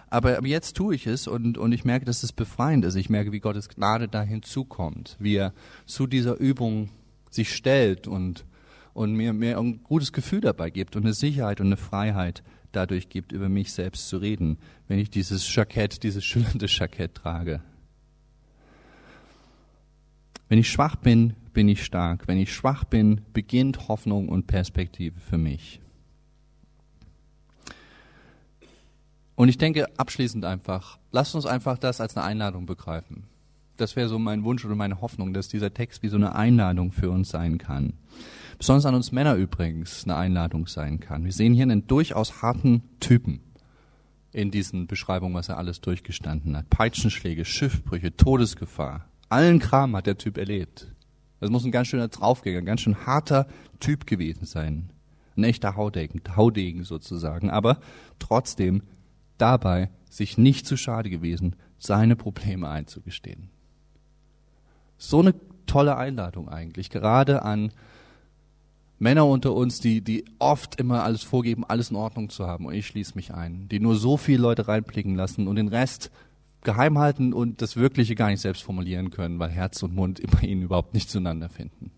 [0.09, 2.95] Aber, aber jetzt tue ich es und, und ich merke, dass es befreiend ist.
[2.95, 5.53] Ich merke, wie Gottes Gnade da hinzukommt, wie er
[5.86, 6.89] zu dieser Übung
[7.30, 8.45] sich stellt und
[8.94, 13.10] und mir, mir ein gutes Gefühl dabei gibt und eine Sicherheit und eine Freiheit dadurch
[13.10, 17.62] gibt, über mich selbst zu reden, wenn ich dieses Jackett, dieses schillernde Jackett trage.
[20.50, 22.28] Wenn ich schwach bin, bin ich stark.
[22.28, 25.80] Wenn ich schwach bin, beginnt Hoffnung und Perspektive für mich.
[29.36, 33.24] Und ich denke abschließend einfach, lasst uns einfach das als eine Einladung begreifen.
[33.78, 36.92] Das wäre so mein Wunsch oder meine Hoffnung, dass dieser Text wie so eine Einladung
[36.92, 37.94] für uns sein kann.
[38.62, 41.26] Besonders an uns Männer übrigens eine Einladung sein kann.
[41.26, 43.41] Wir sehen hier einen durchaus harten Typen
[44.34, 46.70] in diesen Beschreibungen, was er alles durchgestanden hat.
[46.70, 49.05] Peitschenschläge, Schiffbrüche, Todesgefahr.
[49.30, 50.93] Allen Kram hat der Typ erlebt.
[51.39, 53.47] Das muss ein ganz schöner Draufgänger, ein ganz schön harter
[53.80, 54.91] Typ gewesen sein.
[55.36, 57.49] Ein echter Haudegen, Haudegen sozusagen.
[57.49, 57.80] Aber
[58.20, 58.84] trotzdem
[59.39, 63.49] dabei sich nicht zu schade gewesen, seine Probleme einzugestehen.
[64.99, 65.34] So eine
[65.66, 67.72] tolle Einladung eigentlich, gerade an
[69.02, 72.68] Männer unter uns, die, die oft immer alles vorgeben, alles in Ordnung zu haben.
[72.68, 73.68] Und ich schließe mich ein.
[73.68, 76.12] Die nur so viele Leute reinblicken lassen und den Rest
[76.64, 80.45] geheim halten und das Wirkliche gar nicht selbst formulieren können, weil Herz und Mund bei
[80.45, 81.89] ihnen überhaupt nicht zueinander finden.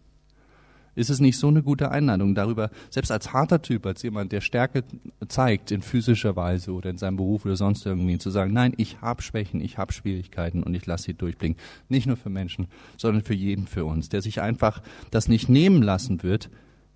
[0.95, 4.39] Ist es nicht so eine gute Einladung darüber, selbst als harter Typ, als jemand, der
[4.39, 4.85] Stärke
[5.27, 9.01] zeigt in physischer Weise oder in seinem Beruf oder sonst irgendwie, zu sagen, nein, ich
[9.01, 11.57] habe Schwächen, ich habe Schwierigkeiten und ich lasse sie durchblicken.
[11.89, 14.81] Nicht nur für Menschen, sondern für jeden für uns, der sich einfach
[15.11, 16.49] das nicht nehmen lassen wird,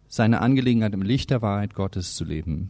[0.07, 2.69] seine Angelegenheit im Licht der Wahrheit Gottes zu leben,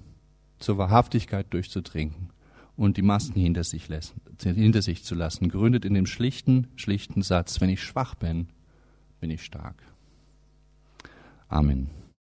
[0.60, 2.30] zur Wahrhaftigkeit durchzutrinken
[2.76, 7.22] und die Masken hinter sich, lassen, hinter sich zu lassen, gründet in dem schlichten, schlichten
[7.22, 8.48] Satz, wenn ich schwach bin,
[9.20, 9.82] bin ich stark.
[11.50, 11.97] Amen.